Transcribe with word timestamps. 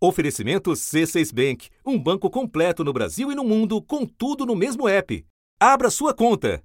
Oferecimento 0.00 0.70
C6 0.70 1.34
Bank, 1.34 1.68
um 1.84 1.98
banco 1.98 2.30
completo 2.30 2.84
no 2.84 2.92
Brasil 2.92 3.32
e 3.32 3.34
no 3.34 3.42
mundo, 3.42 3.82
com 3.82 4.06
tudo 4.06 4.46
no 4.46 4.54
mesmo 4.54 4.88
app. 4.88 5.26
Abra 5.58 5.90
sua 5.90 6.14
conta. 6.14 6.62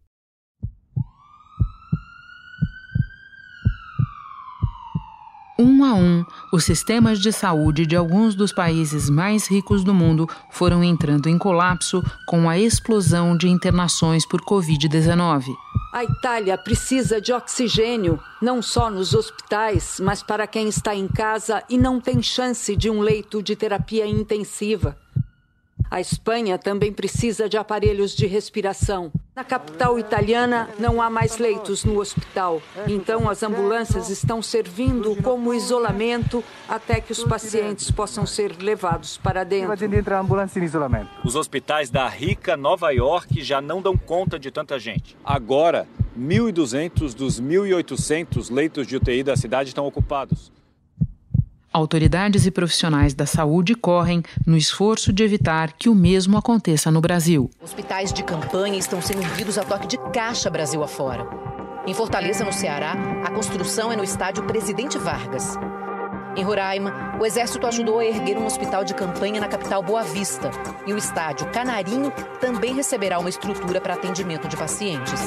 Um 5.57 5.83
a 5.83 5.93
um, 5.95 6.23
os 6.51 6.63
sistemas 6.63 7.19
de 7.19 7.31
saúde 7.31 7.87
de 7.87 7.95
alguns 7.95 8.35
dos 8.35 8.51
países 8.51 9.09
mais 9.09 9.47
ricos 9.47 9.83
do 9.83 9.93
mundo 9.93 10.27
foram 10.51 10.83
entrando 10.83 11.27
em 11.27 11.37
colapso 11.37 12.03
com 12.27 12.47
a 12.47 12.59
explosão 12.59 13.35
de 13.35 13.47
internações 13.47 14.27
por 14.27 14.41
Covid-19. 14.41 15.45
A 15.93 16.03
Itália 16.03 16.57
precisa 16.57 17.21
de 17.21 17.31
oxigênio, 17.31 18.19
não 18.41 18.63
só 18.63 18.89
nos 18.89 19.13
hospitais, 19.13 19.99
mas 19.99 20.23
para 20.23 20.47
quem 20.47 20.67
está 20.67 20.95
em 20.95 21.07
casa 21.07 21.63
e 21.69 21.77
não 21.77 22.01
tem 22.01 22.19
chance 22.19 22.75
de 22.75 22.89
um 22.89 22.99
leito 22.99 23.43
de 23.43 23.55
terapia 23.55 24.07
intensiva. 24.07 24.97
A 25.93 26.01
Espanha 26.01 26.57
também 26.57 26.91
precisa 26.91 27.47
de 27.47 27.55
aparelhos 27.55 28.15
de 28.15 28.25
respiração. 28.25 29.11
Na 29.35 29.43
capital 29.43 29.99
italiana, 29.99 30.67
não 30.79 30.99
há 30.99 31.07
mais 31.07 31.37
leitos 31.37 31.85
no 31.85 31.99
hospital. 31.99 32.59
Então, 32.87 33.29
as 33.29 33.43
ambulâncias 33.43 34.09
estão 34.09 34.41
servindo 34.41 35.15
como 35.21 35.53
isolamento 35.53 36.43
até 36.67 36.99
que 36.99 37.11
os 37.11 37.23
pacientes 37.23 37.91
possam 37.91 38.25
ser 38.25 38.55
levados 38.59 39.17
para 39.17 39.43
dentro. 39.43 39.71
Os 41.23 41.35
hospitais 41.35 41.91
da 41.91 42.09
rica 42.09 42.57
Nova 42.57 42.89
York 42.89 43.43
já 43.43 43.61
não 43.61 43.79
dão 43.79 43.95
conta 43.95 44.39
de 44.39 44.49
tanta 44.49 44.79
gente. 44.79 45.15
Agora, 45.23 45.87
1.200 46.19 47.13
dos 47.13 47.39
1.800 47.39 48.51
leitos 48.51 48.87
de 48.87 48.95
UTI 48.95 49.21
da 49.21 49.37
cidade 49.37 49.69
estão 49.69 49.85
ocupados. 49.85 50.51
Autoridades 51.73 52.45
e 52.45 52.51
profissionais 52.51 53.15
da 53.15 53.25
saúde 53.25 53.73
correm 53.73 54.21
no 54.45 54.55
esforço 54.55 55.11
de 55.11 55.23
evitar 55.23 55.73
que 55.73 55.89
o 55.89 55.95
mesmo 55.95 56.37
aconteça 56.37 56.91
no 56.91 57.01
Brasil. 57.01 57.49
Hospitais 57.59 58.13
de 58.13 58.23
campanha 58.23 58.77
estão 58.77 59.01
sendo 59.01 59.23
erguidos 59.23 59.57
a 59.57 59.63
toque 59.63 59.87
de 59.87 59.97
caixa 60.11 60.51
Brasil 60.51 60.83
afora. 60.83 61.27
Em 61.87 61.93
Fortaleza, 61.95 62.45
no 62.45 62.53
Ceará, 62.53 62.93
a 63.25 63.31
construção 63.31 63.91
é 63.91 63.95
no 63.95 64.03
estádio 64.03 64.43
Presidente 64.43 64.99
Vargas. 64.99 65.57
Em 66.35 66.43
Roraima, 66.43 67.17
o 67.19 67.25
Exército 67.25 67.65
ajudou 67.65 67.97
a 67.97 68.05
erguer 68.05 68.37
um 68.37 68.45
hospital 68.45 68.83
de 68.83 68.93
campanha 68.93 69.41
na 69.41 69.47
capital 69.47 69.81
Boa 69.81 70.03
Vista. 70.03 70.51
E 70.85 70.93
o 70.93 70.97
estádio 70.97 71.49
Canarinho 71.51 72.11
também 72.39 72.75
receberá 72.75 73.17
uma 73.17 73.29
estrutura 73.29 73.81
para 73.81 73.95
atendimento 73.95 74.47
de 74.47 74.55
pacientes. 74.55 75.21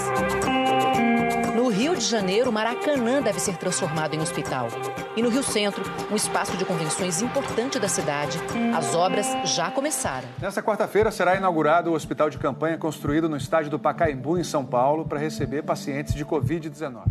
No 1.56 1.68
Rio 1.68 1.96
de 1.96 2.04
Janeiro, 2.04 2.52
Maracanã 2.52 3.22
deve 3.22 3.40
ser 3.40 3.56
transformado 3.56 4.12
em 4.12 4.20
hospital. 4.20 4.68
E 5.16 5.22
no 5.22 5.30
Rio 5.30 5.42
Centro, 5.42 5.82
um 6.10 6.14
espaço 6.14 6.54
de 6.54 6.66
convenções 6.66 7.22
importante 7.22 7.78
da 7.78 7.88
cidade, 7.88 8.38
as 8.76 8.94
obras 8.94 9.26
já 9.42 9.70
começaram. 9.70 10.28
Nesta 10.38 10.62
quarta-feira 10.62 11.10
será 11.10 11.34
inaugurado 11.34 11.90
o 11.90 11.94
hospital 11.94 12.28
de 12.28 12.36
campanha 12.36 12.76
construído 12.76 13.26
no 13.26 13.38
estádio 13.38 13.70
do 13.70 13.78
Pacaembu, 13.78 14.36
em 14.36 14.44
São 14.44 14.66
Paulo, 14.66 15.06
para 15.06 15.18
receber 15.18 15.62
pacientes 15.62 16.12
de 16.12 16.26
Covid-19. 16.26 17.04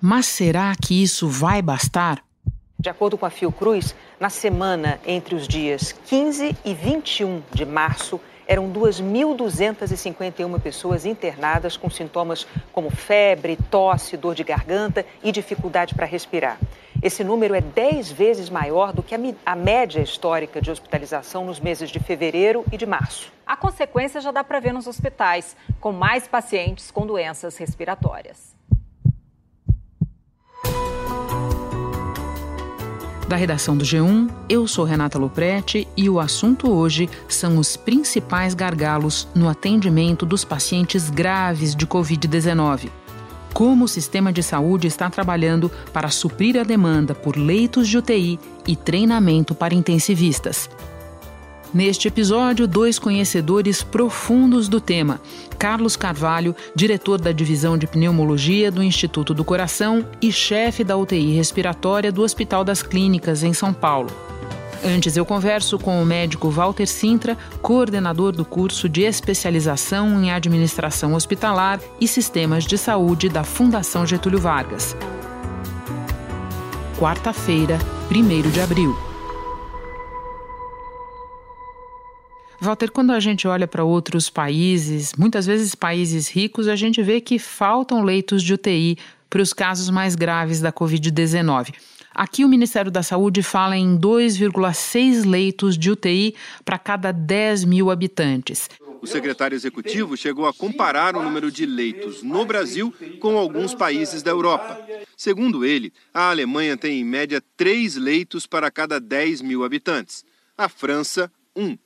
Mas 0.00 0.26
será 0.26 0.72
que 0.74 1.00
isso 1.00 1.28
vai 1.28 1.62
bastar? 1.62 2.20
De 2.76 2.90
acordo 2.90 3.16
com 3.16 3.26
a 3.26 3.30
Fiocruz, 3.30 3.94
na 4.18 4.28
semana 4.28 4.98
entre 5.06 5.36
os 5.36 5.46
dias 5.46 5.92
15 6.06 6.56
e 6.64 6.74
21 6.74 7.42
de 7.52 7.64
março, 7.64 8.20
eram 8.46 8.70
2.251 8.72 10.60
pessoas 10.60 11.04
internadas 11.06 11.76
com 11.76 11.88
sintomas 11.90 12.46
como 12.72 12.90
febre, 12.90 13.58
tosse, 13.70 14.16
dor 14.16 14.34
de 14.34 14.44
garganta 14.44 15.04
e 15.22 15.32
dificuldade 15.32 15.94
para 15.94 16.06
respirar. 16.06 16.58
Esse 17.02 17.22
número 17.22 17.54
é 17.54 17.60
10 17.60 18.12
vezes 18.12 18.48
maior 18.48 18.92
do 18.92 19.02
que 19.02 19.14
a, 19.44 19.56
média 19.56 20.00
histórica 20.00 20.60
de 20.60 20.70
hospitalização 20.70 21.44
nos 21.44 21.60
meses 21.60 21.90
de 21.90 21.98
fevereiro 21.98 22.64
e 22.72 22.78
de 22.78 22.86
março. 22.86 23.32
A 23.46 23.56
consequência 23.56 24.20
já 24.20 24.30
dá 24.30 24.42
para 24.42 24.60
ver 24.60 24.72
nos 24.72 24.86
hospitais, 24.86 25.56
com 25.80 25.92
mais 25.92 26.26
pacientes 26.26 26.90
com 26.90 27.06
doenças 27.06 27.58
respiratórias. 27.58 28.54
Da 33.28 33.36
redação 33.36 33.74
do 33.74 33.84
G1, 33.84 34.28
eu 34.50 34.68
sou 34.68 34.84
Renata 34.84 35.18
Loprete 35.18 35.88
e 35.96 36.10
o 36.10 36.20
assunto 36.20 36.70
hoje 36.70 37.08
são 37.26 37.56
os 37.56 37.74
principais 37.74 38.52
gargalos 38.52 39.26
no 39.34 39.48
atendimento 39.48 40.26
dos 40.26 40.44
pacientes 40.44 41.08
graves 41.08 41.74
de 41.74 41.86
Covid-19. 41.86 42.90
Como 43.54 43.86
o 43.86 43.88
sistema 43.88 44.30
de 44.30 44.42
saúde 44.42 44.88
está 44.88 45.08
trabalhando 45.08 45.70
para 45.90 46.10
suprir 46.10 46.58
a 46.58 46.64
demanda 46.64 47.14
por 47.14 47.36
leitos 47.36 47.88
de 47.88 47.96
UTI 47.96 48.38
e 48.66 48.76
treinamento 48.76 49.54
para 49.54 49.74
intensivistas. 49.74 50.68
Neste 51.74 52.06
episódio, 52.06 52.68
dois 52.68 53.00
conhecedores 53.00 53.82
profundos 53.82 54.68
do 54.68 54.80
tema: 54.80 55.20
Carlos 55.58 55.96
Carvalho, 55.96 56.54
diretor 56.72 57.20
da 57.20 57.32
divisão 57.32 57.76
de 57.76 57.84
pneumologia 57.84 58.70
do 58.70 58.80
Instituto 58.80 59.34
do 59.34 59.44
Coração 59.44 60.06
e 60.22 60.30
chefe 60.30 60.84
da 60.84 60.96
UTI 60.96 61.34
respiratória 61.34 62.12
do 62.12 62.22
Hospital 62.22 62.62
das 62.62 62.80
Clínicas, 62.80 63.42
em 63.42 63.52
São 63.52 63.74
Paulo. 63.74 64.08
Antes, 64.84 65.16
eu 65.16 65.26
converso 65.26 65.76
com 65.76 66.00
o 66.00 66.06
médico 66.06 66.48
Walter 66.48 66.86
Sintra, 66.86 67.36
coordenador 67.60 68.30
do 68.30 68.44
curso 68.44 68.88
de 68.88 69.02
especialização 69.02 70.22
em 70.22 70.30
administração 70.30 71.14
hospitalar 71.14 71.80
e 72.00 72.06
sistemas 72.06 72.64
de 72.64 72.78
saúde 72.78 73.28
da 73.28 73.42
Fundação 73.42 74.06
Getúlio 74.06 74.38
Vargas. 74.38 74.94
Quarta-feira, 77.00 77.78
1 78.12 78.50
de 78.50 78.60
abril. 78.60 79.13
Walter, 82.64 82.90
quando 82.90 83.12
a 83.12 83.20
gente 83.20 83.46
olha 83.46 83.68
para 83.68 83.84
outros 83.84 84.30
países, 84.30 85.12
muitas 85.18 85.44
vezes 85.44 85.74
países 85.74 86.28
ricos, 86.28 86.66
a 86.66 86.74
gente 86.74 87.02
vê 87.02 87.20
que 87.20 87.38
faltam 87.38 88.02
leitos 88.02 88.42
de 88.42 88.54
UTI 88.54 88.96
para 89.28 89.42
os 89.42 89.52
casos 89.52 89.90
mais 89.90 90.14
graves 90.14 90.60
da 90.60 90.72
Covid-19. 90.72 91.74
Aqui 92.14 92.44
o 92.44 92.48
Ministério 92.48 92.90
da 92.90 93.02
Saúde 93.02 93.42
fala 93.42 93.76
em 93.76 93.98
2,6 93.98 95.28
leitos 95.28 95.76
de 95.76 95.90
UTI 95.90 96.34
para 96.64 96.78
cada 96.78 97.12
10 97.12 97.64
mil 97.64 97.90
habitantes. 97.90 98.68
O 99.02 99.06
secretário 99.06 99.54
executivo 99.54 100.16
chegou 100.16 100.46
a 100.46 100.54
comparar 100.54 101.14
o 101.16 101.22
número 101.22 101.50
de 101.50 101.66
leitos 101.66 102.22
no 102.22 102.46
Brasil 102.46 102.94
com 103.20 103.36
alguns 103.36 103.74
países 103.74 104.22
da 104.22 104.30
Europa. 104.30 104.80
Segundo 105.14 105.66
ele, 105.66 105.92
a 106.14 106.30
Alemanha 106.30 106.76
tem 106.76 107.00
em 107.00 107.04
média 107.04 107.42
três 107.56 107.96
leitos 107.96 108.46
para 108.46 108.70
cada 108.70 108.98
10 108.98 109.42
mil 109.42 109.64
habitantes. 109.64 110.24
A 110.56 110.68
França, 110.70 111.30
um 111.54 111.76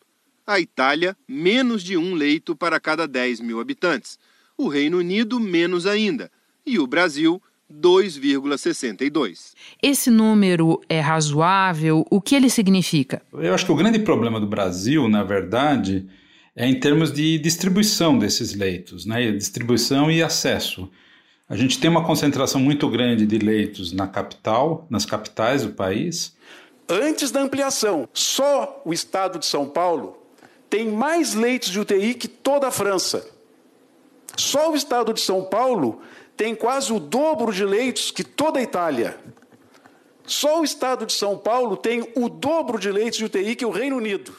a 0.49 0.59
Itália, 0.59 1.15
menos 1.29 1.85
de 1.85 1.99
um 1.99 2.15
leito 2.15 2.57
para 2.57 2.81
cada 2.81 3.07
10 3.07 3.41
mil 3.41 3.61
habitantes, 3.61 4.19
o 4.57 4.67
Reino 4.67 4.97
Unido, 4.97 5.39
menos 5.39 5.87
ainda, 5.87 6.31
e 6.65 6.79
o 6.79 6.87
Brasil, 6.87 7.41
2,62. 7.71 9.53
Esse 9.83 10.11
número 10.11 10.81
é 10.89 11.01
razoável? 11.01 12.07
O 12.11 12.19
que 12.19 12.35
ele 12.35 12.49
significa? 12.49 13.21
Eu 13.31 13.53
acho 13.53 13.67
que 13.67 13.73
o 13.73 13.77
grande 13.77 13.99
problema 13.99 14.41
do 14.41 14.47
Brasil, 14.47 15.07
na 15.07 15.23
verdade, 15.23 16.09
é 16.57 16.67
em 16.67 16.81
termos 16.81 17.13
de 17.13 17.39
distribuição 17.39 18.19
desses 18.19 18.55
leitos, 18.55 19.05
né? 19.05 19.31
distribuição 19.33 20.11
e 20.11 20.23
acesso. 20.23 20.91
A 21.47 21.57
gente 21.57 21.79
tem 21.79 21.91
uma 21.91 22.05
concentração 22.05 22.59
muito 22.59 22.89
grande 22.89 23.27
de 23.27 23.39
leitos 23.39 23.93
na 23.93 24.07
capital, 24.07 24.87
nas 24.89 25.05
capitais 25.05 25.63
do 25.63 25.73
país. 25.73 26.35
Antes 26.89 27.31
da 27.31 27.43
ampliação, 27.43 28.09
só 28.15 28.81
o 28.83 28.95
estado 28.95 29.39
de 29.39 29.45
São 29.45 29.69
Paulo 29.69 30.28
tem 30.69 30.89
mais 30.89 31.35
leitos 31.35 31.71
de 31.71 31.81
UTI 31.81 32.15
que 32.15 32.29
toda 32.29 32.69
a 32.69 32.71
França. 32.71 33.29
Só 34.37 34.71
o 34.71 34.77
estado 34.77 35.13
de 35.13 35.21
São 35.21 35.45
Paulo 35.45 36.01
tem 36.37 36.55
quase 36.55 36.93
o 36.93 37.01
dobro 37.01 37.53
de 37.53 37.65
leitos 37.65 38.11
que 38.11 38.23
toda 38.23 38.61
a 38.61 38.63
Itália. 38.63 39.17
Só 40.27 40.61
o 40.61 40.65
estado 40.65 41.07
de 41.07 41.13
São 41.13 41.37
Paulo 41.37 41.77
tem 41.77 42.07
o 42.15 42.29
dobro 42.29 42.79
de 42.79 42.91
leitos 42.93 43.19
de 43.19 43.25
UTI 43.25 43.57
que 43.57 43.65
o 43.65 43.71
Reino 43.71 43.97
Unido. 43.97 44.33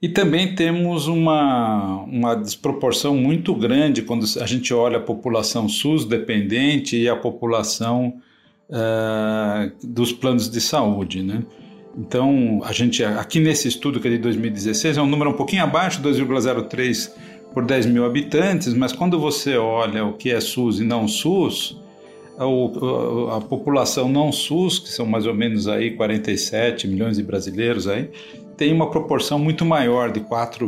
E 0.00 0.08
também 0.08 0.54
temos 0.54 1.06
uma, 1.06 2.02
uma 2.02 2.34
desproporção 2.34 3.16
muito 3.16 3.54
grande 3.54 4.02
quando 4.02 4.26
a 4.40 4.46
gente 4.46 4.74
olha 4.74 4.98
a 4.98 5.00
população 5.00 5.68
SUS 5.68 6.04
dependente 6.04 6.96
e 6.96 7.08
a 7.08 7.16
população 7.16 8.20
uh, 8.68 9.72
dos 9.82 10.12
planos 10.12 10.50
de 10.50 10.60
saúde. 10.60 11.22
Né? 11.22 11.44
Então, 11.96 12.60
a 12.64 12.72
gente 12.72 13.04
aqui 13.04 13.38
nesse 13.38 13.68
estudo 13.68 14.00
que 14.00 14.08
é 14.08 14.10
de 14.12 14.18
2016 14.18 14.96
é 14.96 15.02
um 15.02 15.06
número 15.06 15.30
um 15.30 15.34
pouquinho 15.34 15.62
abaixo, 15.62 16.02
2,03 16.02 17.10
por 17.52 17.64
10 17.64 17.86
mil 17.86 18.04
habitantes, 18.04 18.72
mas 18.72 18.92
quando 18.92 19.18
você 19.20 19.56
olha 19.56 20.04
o 20.04 20.14
que 20.14 20.30
é 20.30 20.40
SUS 20.40 20.80
e 20.80 20.84
não 20.84 21.06
SUS, 21.06 21.78
a, 22.38 22.44
a, 23.36 23.40
população 23.40 24.08
não 24.08 24.32
SUS, 24.32 24.78
que 24.78 24.88
são 24.88 25.04
mais 25.04 25.26
ou 25.26 25.34
menos 25.34 25.68
aí 25.68 25.90
47 25.90 26.88
milhões 26.88 27.18
de 27.18 27.22
brasileiros 27.22 27.86
aí, 27.86 28.08
tem 28.56 28.72
uma 28.72 28.90
proporção 28.90 29.38
muito 29.38 29.66
maior 29.66 30.10
de 30.10 30.20
4, 30.20 30.66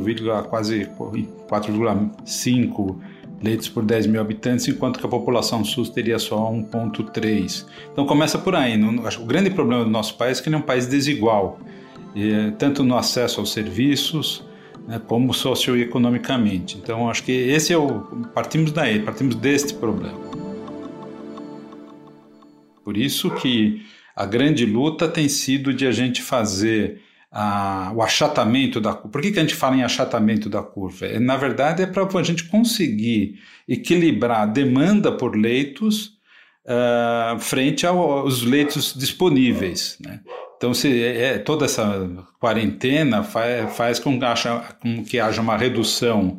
quase 0.49 0.87
4,5 0.99 2.97
leitos 3.45 3.69
por 3.69 3.85
10 3.85 4.07
mil 4.07 4.21
habitantes, 4.21 4.67
enquanto 4.67 4.99
que 4.99 5.07
a 5.07 5.09
população 5.09 5.63
SUS 5.65 5.91
teria 5.91 6.19
só 6.19 6.51
1,3. 6.51 7.67
Então 7.93 8.07
começa 8.07 8.39
por 8.39 8.57
aí. 8.57 8.75
O 9.21 9.27
grande 9.27 9.51
problema 9.51 9.85
do 9.85 9.91
nosso 9.91 10.17
país 10.17 10.41
é 10.41 10.43
que 10.43 10.49
ele 10.49 10.57
é 10.57 10.59
um 10.59 10.63
país 10.63 10.87
desigual. 10.87 11.59
tanto 12.59 12.83
no 12.83 12.97
acesso 12.97 13.41
aos 13.41 13.53
serviços, 13.53 14.45
né, 14.87 15.01
como 15.07 15.33
socioeconomicamente. 15.35 16.79
Então, 16.79 17.09
acho 17.09 17.23
que 17.23 17.33
esse 17.33 17.73
é 17.73 17.79
o. 17.79 18.01
Partimos 18.35 18.73
daí, 18.73 19.01
partimos 19.01 19.35
deste 19.35 19.75
problema. 19.75 20.19
Por 22.85 22.97
isso 22.97 23.31
que 23.31 23.83
a 24.15 24.27
grande 24.27 24.67
luta 24.67 25.09
tem 25.09 25.29
sido 25.29 25.73
de 25.73 25.87
a 25.87 25.93
gente 25.93 26.23
fazer 26.23 27.01
o 27.95 28.03
achatamento 28.03 28.81
da 28.81 28.93
curva. 28.93 29.09
Por 29.09 29.21
que, 29.21 29.33
que 29.33 29.39
a 29.39 29.43
gente 29.43 29.55
fala 29.55 29.77
em 29.77 29.83
achatamento 29.83 30.49
da 30.49 30.63
curva? 30.63 31.07
É, 31.07 31.19
na 31.19 31.37
verdade, 31.37 31.83
é 31.83 31.87
para 31.87 32.07
a 32.07 32.23
gente 32.23 32.45
conseguir 32.45 33.41
equilibrar 33.69 34.43
a 34.43 34.47
demanda 34.47 35.11
por 35.11 35.37
leitos 35.37 36.15
frente 37.41 37.87
aos 37.87 38.43
leitos 38.43 38.95
disponíveis. 38.97 39.99
Né? 40.01 40.21
Então, 40.57 40.73
se 40.73 41.03
é, 41.03 41.25
é, 41.25 41.39
toda 41.39 41.67
essa 41.67 42.09
quarentena 42.41 43.23
faz, 43.23 43.77
faz 43.77 43.99
com, 43.99 44.19
que 44.19 44.25
haja, 44.25 44.77
com 44.81 45.05
que 45.05 45.21
haja 45.21 45.43
uma 45.43 45.57
redução 45.57 46.39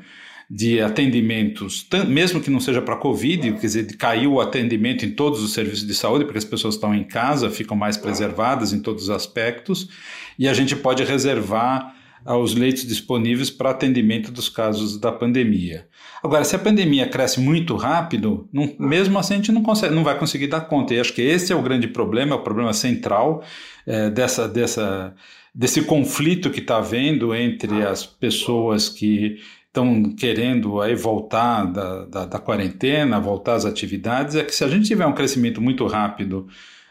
de 0.49 0.79
atendimentos, 0.79 1.87
mesmo 2.07 2.39
que 2.39 2.51
não 2.51 2.59
seja 2.59 2.81
para 2.81 2.95
Covid, 2.95 3.53
quer 3.53 3.59
dizer, 3.59 3.97
caiu 3.97 4.33
o 4.33 4.41
atendimento 4.41 5.03
em 5.03 5.11
todos 5.11 5.41
os 5.41 5.53
serviços 5.53 5.85
de 5.85 5.93
saúde, 5.95 6.23
porque 6.23 6.37
as 6.37 6.45
pessoas 6.45 6.75
estão 6.75 6.93
em 6.93 7.03
casa, 7.03 7.49
ficam 7.49 7.75
mais 7.75 7.97
preservadas 7.97 8.71
em 8.71 8.79
todos 8.79 9.03
os 9.03 9.09
aspectos, 9.09 9.89
e 10.37 10.47
a 10.47 10.53
gente 10.53 10.75
pode 10.75 11.03
reservar 11.03 11.95
aos 12.25 12.55
leitos 12.55 12.87
disponíveis 12.87 13.51
para 13.51 13.69
atendimento 13.69 14.31
dos 14.31 14.49
casos 14.49 14.97
da 14.99 15.11
pandemia. 15.11 15.87
Agora, 16.23 16.43
se 16.43 16.55
a 16.55 16.59
pandemia 16.59 17.07
cresce 17.07 17.39
muito 17.39 17.75
rápido, 17.75 18.49
não, 18.51 18.73
mesmo 18.79 19.19
assim 19.19 19.35
a 19.35 19.37
gente 19.37 19.51
não, 19.51 19.61
consegue, 19.61 19.93
não 19.93 20.03
vai 20.03 20.17
conseguir 20.17 20.47
dar 20.47 20.61
conta. 20.61 20.95
E 20.95 20.99
acho 20.99 21.13
que 21.13 21.21
esse 21.21 21.53
é 21.53 21.55
o 21.55 21.61
grande 21.61 21.87
problema, 21.87 22.31
é 22.33 22.35
o 22.35 22.41
problema 22.41 22.73
central 22.73 23.43
é, 23.85 24.09
dessa, 24.09 24.47
dessa, 24.47 25.13
desse 25.53 25.83
conflito 25.83 26.49
que 26.49 26.61
está 26.61 26.77
havendo 26.77 27.35
entre 27.35 27.85
as 27.85 28.03
pessoas 28.03 28.89
que 28.89 29.37
estão 29.67 30.15
querendo 30.15 30.81
aí 30.81 30.95
voltar 30.95 31.65
da, 31.65 32.05
da, 32.05 32.25
da, 32.25 32.39
quarentena, 32.39 33.19
voltar 33.19 33.55
às 33.55 33.65
atividades, 33.65 34.35
é 34.35 34.43
que 34.43 34.55
se 34.55 34.63
a 34.63 34.67
gente 34.67 34.87
tiver 34.87 35.05
um 35.05 35.13
crescimento 35.13 35.61
muito 35.61 35.85
rápido 35.85 36.47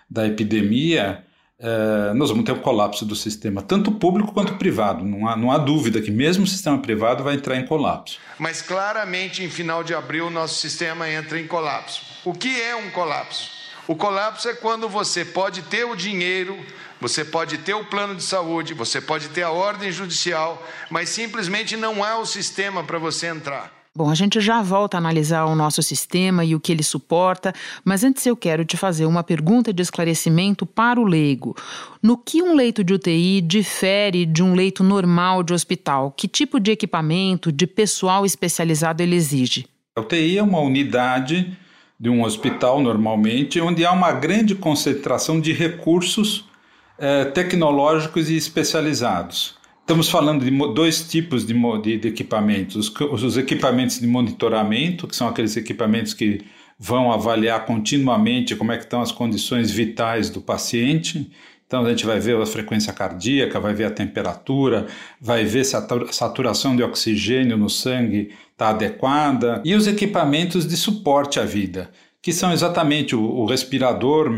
da 0.09 0.27
epidemia, 0.27 1.25
é, 1.59 2.13
nós 2.15 2.31
vamos 2.31 2.45
ter 2.45 2.53
um 2.53 2.59
colapso 2.59 3.05
do 3.05 3.15
sistema, 3.15 3.63
tanto 3.63 3.93
público 3.93 4.33
quanto 4.33 4.55
privado. 4.57 5.05
Não 5.05 5.29
há, 5.29 5.37
não 5.37 5.53
há 5.53 5.59
dúvida 5.59 6.01
que 6.01 6.11
mesmo 6.11 6.45
o 6.45 6.47
sistema 6.47 6.79
privado 6.79 7.23
vai 7.23 7.35
entrar 7.35 7.57
em 7.57 7.67
colapso. 7.67 8.19
Mas 8.39 8.61
claramente, 8.61 9.43
em 9.43 9.51
final 9.51 9.85
de 9.85 9.95
abril, 9.95 10.31
nosso 10.31 10.61
sistema 10.61 11.09
entra 11.09 11.39
em 11.39 11.47
colapso. 11.47 12.03
O 12.25 12.33
que 12.33 12.61
é 12.61 12.75
um 12.75 12.91
colapso? 12.91 13.53
O 13.87 13.95
colapso 13.95 14.49
é 14.49 14.55
quando 14.55 14.89
você 14.89 15.25
pode 15.25 15.63
ter 15.63 15.85
o 15.85 15.95
dinheiro, 15.95 16.59
você 17.01 17.23
pode 17.23 17.59
ter 17.59 17.75
o 17.75 17.85
plano 17.85 18.15
de 18.15 18.23
saúde, 18.23 18.73
você 18.73 19.01
pode 19.01 19.29
ter 19.29 19.43
a 19.43 19.51
ordem 19.51 19.93
judicial, 19.93 20.67
mas 20.91 21.11
simplesmente 21.11 21.77
não 21.77 22.03
há 22.03 22.19
o 22.19 22.25
sistema 22.25 22.83
para 22.83 22.99
você 22.99 23.27
entrar. 23.27 23.74
Bom, 23.97 24.11
a 24.11 24.15
gente 24.17 24.41
já 24.41 24.61
volta 24.61 24.97
a 24.97 24.99
analisar 24.99 25.45
o 25.45 25.55
nosso 25.55 25.81
sistema 25.81 26.45
e 26.45 26.53
o 26.53 26.59
que 26.59 26.73
ele 26.73 26.83
suporta, 26.83 27.53
mas 27.85 28.03
antes 28.03 28.27
eu 28.27 28.37
quero 28.37 28.65
te 28.65 28.77
fazer 28.77 29.07
uma 29.07 29.23
pergunta 29.23 29.73
de 29.73 29.81
esclarecimento 29.81 30.67
para 30.67 30.99
o 30.99 31.05
leigo. 31.05 31.55
No 32.03 32.19
que 32.19 32.43
um 32.43 32.57
leito 32.57 32.83
de 32.83 32.93
UTI 32.93 33.41
difere 33.41 34.27
de 34.27 34.43
um 34.43 34.53
leito 34.53 34.83
normal 34.83 35.45
de 35.45 35.55
hospital? 35.55 36.11
Que 36.11 36.27
tipo 36.27 36.59
de 36.59 36.73
equipamento, 36.73 37.53
de 37.53 37.69
pessoal 37.69 38.27
especializado 38.27 39.01
ele 39.01 39.15
exige? 39.15 39.65
A 39.95 40.01
UTI 40.01 40.39
é 40.39 40.43
uma 40.43 40.59
unidade 40.59 41.57
de 41.99 42.11
um 42.11 42.25
hospital, 42.25 42.83
normalmente, 42.83 43.61
onde 43.61 43.87
há 43.87 43.93
uma 43.93 44.11
grande 44.11 44.57
concentração 44.57 45.41
de 45.41 45.53
recursos 45.53 46.47
eh, 46.99 47.27
tecnológicos 47.27 48.29
e 48.29 48.37
especializados. 48.37 49.55
Estamos 49.85 50.09
falando 50.09 50.43
de 50.43 50.51
dois 50.73 51.07
tipos 51.07 51.47
de, 51.47 51.53
de, 51.83 51.99
de 51.99 52.09
equipamentos: 52.09 52.75
os, 52.75 53.23
os, 53.23 53.37
equipamentos 53.37 54.01
de 54.01 54.07
monitoramento, 54.07 55.07
que 55.07 55.15
são 55.15 55.29
aqueles 55.29 55.59
equipamentos 55.59 56.15
que 56.15 56.41
vão 56.79 57.13
avaliar 57.13 57.67
continuamente 57.67 58.57
como 58.57 58.73
é 58.73 58.79
que 58.79 58.85
estão 58.85 59.03
as 59.03 59.13
condições 59.13 59.71
vitais 59.71 60.31
do 60.31 60.41
paciente. 60.41 61.31
Então 61.67 61.85
a 61.85 61.91
gente 61.91 62.07
vai 62.07 62.19
ver 62.19 62.41
a 62.41 62.47
frequência 62.47 62.95
cardíaca, 62.95 63.61
vai 63.61 63.75
ver 63.75 63.85
a 63.85 63.91
temperatura, 63.91 64.87
vai 65.21 65.45
ver 65.45 65.65
se 65.65 65.77
a 65.77 65.87
saturação 66.11 66.75
de 66.75 66.83
oxigênio 66.83 67.59
no 67.59 67.69
sangue 67.69 68.31
está 68.53 68.71
adequada 68.71 69.61
e 69.67 69.75
os 69.75 69.87
equipamentos 69.87 70.67
de 70.67 70.79
suporte 70.79 71.39
à 71.39 71.45
vida, 71.45 71.91
que 72.23 72.33
são 72.33 72.55
exatamente 72.55 73.15
o, 73.15 73.23
o 73.23 73.45
respirador 73.45 74.31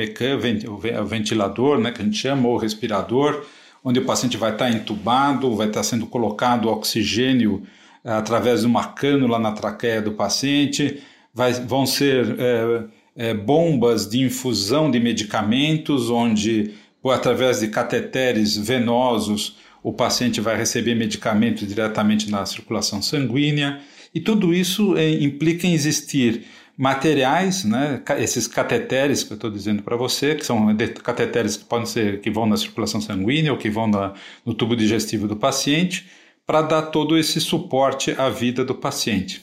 o 0.69 1.05
ventilador, 1.05 1.79
né, 1.79 1.93
que 1.93 2.03
a 2.03 2.05
gente 2.05 2.19
chama, 2.19 2.49
ou 2.49 2.57
respirador, 2.57 3.45
onde 3.87 4.01
o 4.01 4.05
paciente 4.05 4.37
vai 4.37 4.51
estar 4.51 4.69
entubado, 4.69 5.55
vai 5.55 5.69
estar 5.69 5.85
sendo 5.85 6.09
colocado 6.09 6.69
oxigênio 6.69 7.63
eh, 8.05 8.11
através 8.11 8.63
de 8.63 8.67
uma 8.67 8.83
cânula 8.83 9.39
na 9.39 9.53
traqueia 9.53 10.03
do 10.03 10.11
paciente, 10.11 11.01
vai, 11.33 11.53
vão 11.53 11.87
ser 11.87 12.35
é, 12.37 12.85
é, 13.29 13.33
bombas 13.33 14.09
de 14.09 14.21
infusão 14.21 14.91
de 14.91 14.99
medicamentos, 14.99 16.11
onde, 16.11 16.73
através 17.05 17.61
de 17.61 17.69
cateteres 17.69 18.57
venosos, 18.57 19.57
o 19.85 19.93
paciente 19.93 20.41
vai 20.41 20.57
receber 20.57 20.97
medicamento 20.97 21.65
diretamente 21.65 22.29
na 22.29 22.45
circulação 22.45 23.01
sanguínea, 23.01 23.79
e 24.13 24.19
tudo 24.19 24.53
isso 24.53 24.97
é, 24.97 25.09
implica 25.09 25.65
em 25.65 25.75
existir 25.75 26.45
materiais, 26.77 27.65
né, 27.65 28.03
esses 28.19 28.47
cateteres 28.47 29.23
que 29.23 29.33
eu 29.33 29.37
estou 29.37 29.51
dizendo 29.51 29.83
para 29.83 29.97
você, 29.97 30.35
que 30.35 30.45
são 30.45 30.77
cateteres 31.03 31.57
que 31.57 31.65
podem 31.65 31.87
ser 31.87 32.21
que 32.21 32.31
vão 32.31 32.47
na 32.47 32.57
circulação 32.57 33.01
sanguínea 33.01 33.53
ou 33.53 33.59
que 33.59 33.71
vão 33.71 33.87
na, 33.87 34.13
no 34.45 34.53
tubo 34.53 34.77
digestivo 34.77 35.27
do 35.27 35.37
paciente, 35.37 36.07
para 36.47 36.63
dar 36.63 36.83
todo 36.83 37.19
esse 37.19 37.41
suporte 37.41 38.15
à 38.19 38.29
vida 38.29 38.65
do 38.65 38.75
paciente. 38.75 39.43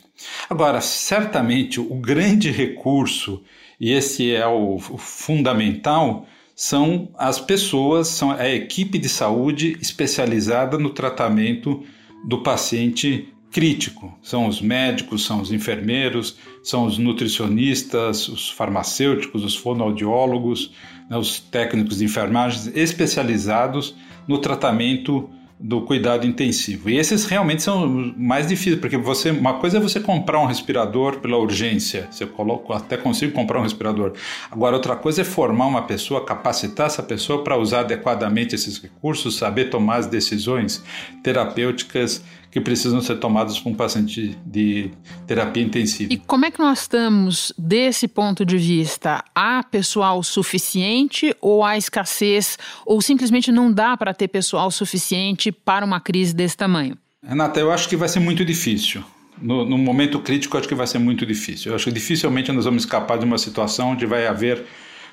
Agora, 0.49 0.79
certamente 0.79 1.79
o 1.79 1.95
grande 1.95 2.51
recurso, 2.51 3.41
e 3.79 3.91
esse 3.91 4.33
é 4.33 4.47
o, 4.47 4.77
fundamental, 4.79 6.25
são 6.55 7.09
as 7.17 7.39
pessoas, 7.39 8.07
são 8.07 8.31
a 8.31 8.47
equipe 8.47 8.97
de 8.99 9.09
saúde 9.09 9.75
especializada 9.81 10.77
no 10.77 10.91
tratamento 10.91 11.83
do 12.23 12.41
paciente 12.43 13.32
crítico. 13.53 14.17
São 14.21 14.47
os 14.47 14.59
médicos, 14.59 15.25
são 15.25 15.39
os 15.39 15.51
enfermeiros, 15.51 16.37
são 16.63 16.85
os 16.85 16.97
nutricionistas, 16.97 18.27
os 18.27 18.49
farmacêuticos, 18.49 19.43
os 19.43 19.55
fonoaudiólogos, 19.55 20.71
né, 21.09 21.15
os 21.15 21.39
técnicos 21.39 21.99
de 21.99 22.05
enfermagem 22.05 22.73
especializados 22.75 23.95
no 24.27 24.39
tratamento 24.39 25.29
do 25.59 25.81
cuidado 25.81 26.25
intensivo. 26.27 26.89
E 26.89 26.97
esses 26.97 27.25
realmente 27.25 27.63
são 27.63 28.13
mais 28.17 28.47
difíceis, 28.47 28.81
porque 28.81 28.97
você, 28.97 29.31
uma 29.31 29.53
coisa 29.59 29.77
é 29.77 29.79
você 29.79 29.97
comprar 29.99 30.39
um 30.39 30.45
respirador 30.45 31.19
pela 31.19 31.37
urgência, 31.37 32.07
você 32.11 32.25
coloca, 32.25 32.75
até 32.75 32.97
consigo 32.97 33.31
comprar 33.31 33.59
um 33.59 33.63
respirador. 33.63 34.13
Agora, 34.51 34.75
outra 34.75 34.95
coisa 34.95 35.21
é 35.21 35.23
formar 35.23 35.67
uma 35.67 35.83
pessoa, 35.83 36.25
capacitar 36.25 36.87
essa 36.87 37.01
pessoa 37.01 37.45
para 37.45 37.57
usar 37.57 37.81
adequadamente 37.81 38.55
esses 38.55 38.77
recursos, 38.77 39.37
saber 39.37 39.69
tomar 39.69 39.97
as 39.97 40.07
decisões 40.07 40.83
terapêuticas 41.23 42.21
que 42.53 42.61
precisam 42.61 43.01
ser 43.01 43.15
tomadas 43.15 43.59
por 43.59 43.71
um 43.71 43.73
paciente 43.73 44.37
de 44.45 44.91
terapia 45.25 45.63
intensiva. 45.63 46.13
E 46.13 46.17
como 46.17 46.45
é 46.45 46.51
que 46.51 46.59
nós 46.59 46.81
estamos 46.81 47.51
desse 47.57 48.07
ponto 48.07 48.45
de 48.45 48.59
vista? 48.59 49.23
Há 49.33 49.63
pessoal 49.63 50.21
suficiente 50.21 51.35
ou 51.41 51.65
há 51.65 51.79
escassez 51.79 52.59
ou 52.85 53.01
simplesmente 53.01 53.51
não 53.51 53.73
dá 53.73 53.97
para 53.97 54.13
ter 54.13 54.27
pessoal 54.27 54.69
suficiente 54.69 55.51
para 55.51 55.83
uma 55.83 55.99
crise 55.99 56.35
desse 56.35 56.55
tamanho? 56.55 56.95
Renata, 57.27 57.59
eu 57.59 57.71
acho 57.71 57.89
que 57.89 57.97
vai 57.97 58.07
ser 58.07 58.19
muito 58.19 58.45
difícil. 58.45 59.03
No, 59.41 59.65
no 59.65 59.75
momento 59.75 60.19
crítico, 60.19 60.55
acho 60.55 60.67
que 60.67 60.75
vai 60.75 60.85
ser 60.85 60.99
muito 60.99 61.25
difícil. 61.25 61.71
Eu 61.71 61.75
acho 61.75 61.85
que 61.85 61.91
dificilmente 61.91 62.51
nós 62.51 62.65
vamos 62.65 62.83
escapar 62.83 63.17
de 63.17 63.25
uma 63.25 63.39
situação 63.39 63.93
onde 63.93 64.05
vai 64.05 64.27
haver 64.27 64.63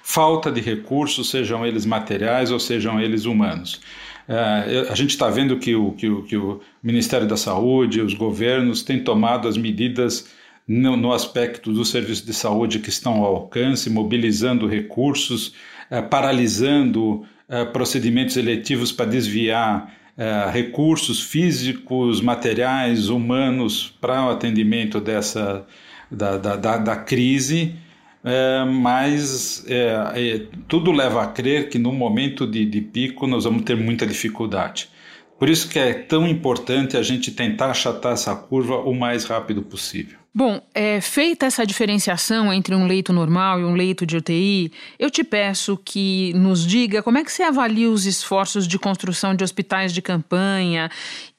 falta 0.02 0.52
de 0.52 0.60
recursos, 0.60 1.30
sejam 1.30 1.64
eles 1.64 1.86
materiais 1.86 2.50
ou 2.50 2.60
sejam 2.60 3.00
eles 3.00 3.24
humanos. 3.24 3.80
É, 4.32 4.86
a 4.88 4.94
gente 4.94 5.10
está 5.10 5.28
vendo 5.28 5.58
que 5.58 5.74
o, 5.74 5.90
que, 5.90 6.08
o, 6.08 6.22
que 6.22 6.36
o 6.36 6.60
Ministério 6.80 7.26
da 7.26 7.36
Saúde, 7.36 8.00
os 8.00 8.14
governos 8.14 8.80
têm 8.80 9.02
tomado 9.02 9.48
as 9.48 9.56
medidas 9.56 10.30
no, 10.68 10.96
no 10.96 11.12
aspecto 11.12 11.72
do 11.72 11.84
serviço 11.84 12.24
de 12.24 12.32
saúde 12.32 12.78
que 12.78 12.90
estão 12.90 13.24
ao 13.24 13.34
alcance, 13.34 13.90
mobilizando 13.90 14.68
recursos, 14.68 15.52
é, 15.90 16.00
paralisando 16.00 17.24
é, 17.48 17.64
procedimentos 17.64 18.36
eletivos 18.36 18.92
para 18.92 19.06
desviar 19.06 19.98
recursos 20.52 21.22
físicos, 21.22 22.20
materiais, 22.20 23.08
humanos 23.08 23.96
para 24.02 24.26
o 24.26 24.30
atendimento 24.30 25.00
dessa, 25.00 25.64
da, 26.10 26.36
da, 26.36 26.56
da, 26.56 26.76
da 26.76 26.96
crise 26.96 27.74
é, 28.22 28.64
mas 28.64 29.64
é, 29.66 30.12
é, 30.14 30.46
tudo 30.68 30.92
leva 30.92 31.22
a 31.22 31.26
crer 31.26 31.68
que 31.68 31.78
no 31.78 31.92
momento 31.92 32.46
de, 32.46 32.64
de 32.66 32.80
pico 32.80 33.26
nós 33.26 33.44
vamos 33.44 33.62
ter 33.62 33.76
muita 33.76 34.06
dificuldade. 34.06 34.88
Por 35.38 35.48
isso 35.48 35.70
que 35.70 35.78
é 35.78 35.94
tão 35.94 36.28
importante 36.28 36.98
a 36.98 37.02
gente 37.02 37.30
tentar 37.30 37.70
achatar 37.70 38.12
essa 38.12 38.36
curva 38.36 38.76
o 38.76 38.94
mais 38.94 39.24
rápido 39.24 39.62
possível. 39.62 40.18
Bom, 40.32 40.62
é, 40.74 41.00
feita 41.00 41.46
essa 41.46 41.66
diferenciação 41.66 42.52
entre 42.52 42.74
um 42.74 42.86
leito 42.86 43.12
normal 43.12 43.58
e 43.58 43.64
um 43.64 43.74
leito 43.74 44.06
de 44.06 44.18
UTI, 44.18 44.70
eu 44.98 45.10
te 45.10 45.24
peço 45.24 45.76
que 45.82 46.32
nos 46.34 46.64
diga 46.64 47.02
como 47.02 47.18
é 47.18 47.24
que 47.24 47.32
você 47.32 47.42
avalia 47.42 47.90
os 47.90 48.06
esforços 48.06 48.68
de 48.68 48.78
construção 48.78 49.34
de 49.34 49.42
hospitais 49.42 49.92
de 49.92 50.00
campanha 50.00 50.88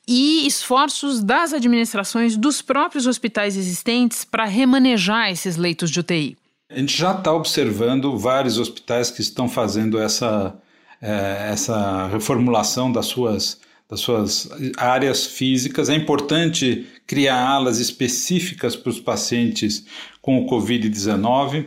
e 0.07 0.45
esforços 0.45 1.23
das 1.23 1.53
administrações 1.53 2.35
dos 2.35 2.61
próprios 2.61 3.07
hospitais 3.07 3.55
existentes 3.55 4.25
para 4.25 4.45
remanejar 4.45 5.29
esses 5.29 5.55
leitos 5.55 5.89
de 5.89 5.99
UTI. 5.99 6.40
A 6.71 6.79
gente 6.79 6.97
já 6.97 7.11
está 7.11 7.33
observando 7.33 8.17
vários 8.17 8.57
hospitais 8.57 9.11
que 9.11 9.21
estão 9.21 9.49
fazendo 9.49 9.99
essa, 9.99 10.55
é, 11.01 11.49
essa 11.51 12.07
reformulação 12.07 12.91
das 12.91 13.07
suas 13.07 13.59
das 13.89 13.99
suas 13.99 14.49
áreas 14.77 15.25
físicas. 15.25 15.89
É 15.89 15.93
importante 15.93 16.87
criar 17.05 17.45
alas 17.45 17.77
específicas 17.77 18.73
para 18.73 18.89
os 18.89 19.01
pacientes 19.01 19.85
com 20.21 20.39
o 20.39 20.47
Covid-19. 20.49 21.65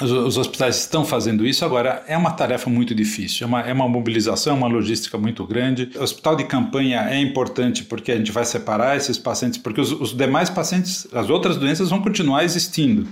Os, 0.00 0.10
os, 0.10 0.38
hospitais 0.38 0.78
estão 0.78 1.04
fazendo 1.04 1.46
isso, 1.46 1.62
agora 1.62 2.02
é 2.06 2.16
uma 2.16 2.30
tarefa 2.30 2.70
muito 2.70 2.94
difícil, 2.94 3.44
é 3.44 3.46
uma, 3.46 3.60
é 3.60 3.72
uma 3.72 3.88
mobilização, 3.88 4.56
uma 4.56 4.66
logística 4.66 5.18
muito 5.18 5.46
grande. 5.46 5.90
O 5.94 6.02
hospital 6.02 6.36
de 6.36 6.44
campanha 6.44 7.06
é 7.08 7.18
importante 7.18 7.84
porque 7.84 8.12
a 8.12 8.16
gente 8.16 8.32
vai 8.32 8.46
separar 8.46 8.96
esses 8.96 9.18
pacientes, 9.18 9.58
porque 9.58 9.80
os, 9.80 9.92
os 9.92 10.14
demais 10.14 10.48
pacientes, 10.48 11.06
as 11.12 11.28
outras 11.28 11.58
doenças 11.58 11.90
vão 11.90 12.00
continuar 12.00 12.44
existindo. 12.44 13.06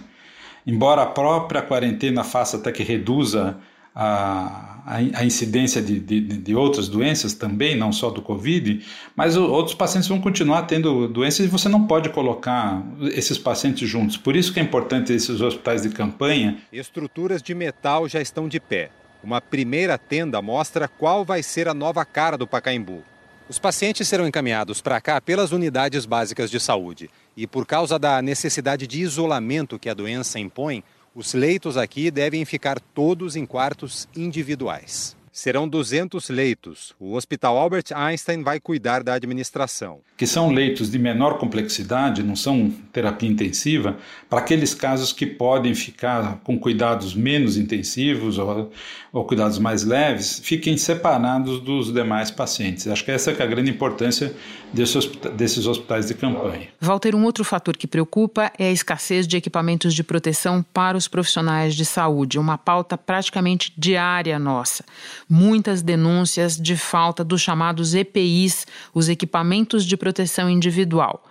Embora 0.66 1.02
a 1.02 1.06
própria 1.06 1.62
quarentena 1.62 2.24
faça 2.24 2.56
até 2.56 2.72
que 2.72 2.82
reduza 2.82 3.58
a, 3.94 4.82
a, 4.86 5.24
incidência 5.24 5.80
de, 5.80 6.00
de, 6.00 6.20
de, 6.20 6.54
outras 6.54 6.88
doenças 6.88 7.32
também, 7.32 7.76
não 7.76 7.92
só 7.92 8.10
do 8.10 8.20
Covid, 8.20 8.84
mas 9.14 9.36
outros 9.36 9.74
pacientes 9.74 10.08
vão 10.08 10.20
continuar 10.20 10.62
tendo 10.62 11.06
doenças 11.06 11.46
e 11.46 11.48
você 11.48 11.68
não 11.68 11.86
pode 11.86 12.08
colocar 12.08 12.82
esses 13.12 13.38
pacientes 13.38 13.88
juntos. 13.88 14.16
Por 14.16 14.34
isso 14.34 14.52
que 14.52 14.58
é 14.58 14.62
importante 14.62 15.12
esses 15.12 15.40
hospitais 15.40 15.82
de 15.82 15.90
campanha. 15.90 16.58
Estruturas 16.72 17.40
de 17.40 17.54
metal 17.54 18.08
já 18.08 18.20
estão 18.20 18.48
de 18.48 18.58
pé. 18.58 18.90
Uma 19.22 19.40
primeira 19.40 19.96
tenda 19.96 20.42
mostra 20.42 20.88
qual 20.88 21.24
vai 21.24 21.42
ser 21.42 21.68
a 21.68 21.72
nova 21.72 22.04
cara 22.04 22.36
do 22.36 22.46
Pacaembu. 22.46 23.02
Os 23.46 23.58
pacientes 23.58 24.08
serão 24.08 24.26
encaminhados 24.26 24.80
para 24.80 25.00
cá 25.02 25.20
pelas 25.20 25.52
unidades 25.52 26.06
básicas 26.06 26.50
de 26.50 26.58
saúde. 26.58 27.10
E 27.36 27.46
por 27.46 27.66
causa 27.66 27.98
da 27.98 28.22
necessidade 28.22 28.86
de 28.86 29.02
isolamento 29.02 29.78
que 29.78 29.90
a 29.90 29.94
doença 29.94 30.38
impõe, 30.38 30.82
os 31.14 31.34
leitos 31.34 31.76
aqui 31.76 32.10
devem 32.10 32.44
ficar 32.46 32.80
todos 32.80 33.36
em 33.36 33.44
quartos 33.44 34.08
individuais. 34.16 35.14
Serão 35.36 35.68
200 35.68 36.28
leitos. 36.28 36.94
O 36.96 37.16
Hospital 37.16 37.58
Albert 37.58 37.86
Einstein 37.92 38.44
vai 38.44 38.60
cuidar 38.60 39.02
da 39.02 39.14
administração. 39.14 39.98
Que 40.16 40.28
são 40.28 40.52
leitos 40.52 40.92
de 40.92 40.96
menor 40.96 41.38
complexidade, 41.38 42.22
não 42.22 42.36
são 42.36 42.72
terapia 42.92 43.28
intensiva, 43.28 43.96
para 44.30 44.38
aqueles 44.38 44.74
casos 44.74 45.12
que 45.12 45.26
podem 45.26 45.74
ficar 45.74 46.38
com 46.44 46.56
cuidados 46.56 47.16
menos 47.16 47.56
intensivos 47.56 48.38
ou, 48.38 48.70
ou 49.12 49.24
cuidados 49.24 49.58
mais 49.58 49.82
leves, 49.82 50.38
fiquem 50.38 50.76
separados 50.76 51.58
dos 51.58 51.92
demais 51.92 52.30
pacientes. 52.30 52.86
Acho 52.86 53.04
que 53.04 53.10
essa 53.10 53.32
é 53.32 53.42
a 53.42 53.46
grande 53.46 53.72
importância 53.72 54.32
desses, 54.72 55.04
desses 55.36 55.66
hospitais 55.66 56.06
de 56.06 56.14
campanha. 56.14 56.68
Walter, 56.80 57.16
um 57.16 57.24
outro 57.24 57.42
fator 57.42 57.76
que 57.76 57.88
preocupa 57.88 58.52
é 58.56 58.68
a 58.68 58.72
escassez 58.72 59.26
de 59.26 59.36
equipamentos 59.36 59.94
de 59.94 60.04
proteção 60.04 60.64
para 60.72 60.96
os 60.96 61.08
profissionais 61.08 61.74
de 61.74 61.84
saúde, 61.84 62.38
uma 62.38 62.56
pauta 62.56 62.96
praticamente 62.96 63.72
diária 63.76 64.38
nossa 64.38 64.84
muitas 65.28 65.82
denúncias 65.82 66.56
de 66.56 66.76
falta 66.76 67.24
dos 67.24 67.40
chamados 67.40 67.94
EPIs, 67.94 68.66
os 68.92 69.08
equipamentos 69.08 69.84
de 69.84 69.96
proteção 69.96 70.48
individual. 70.48 71.24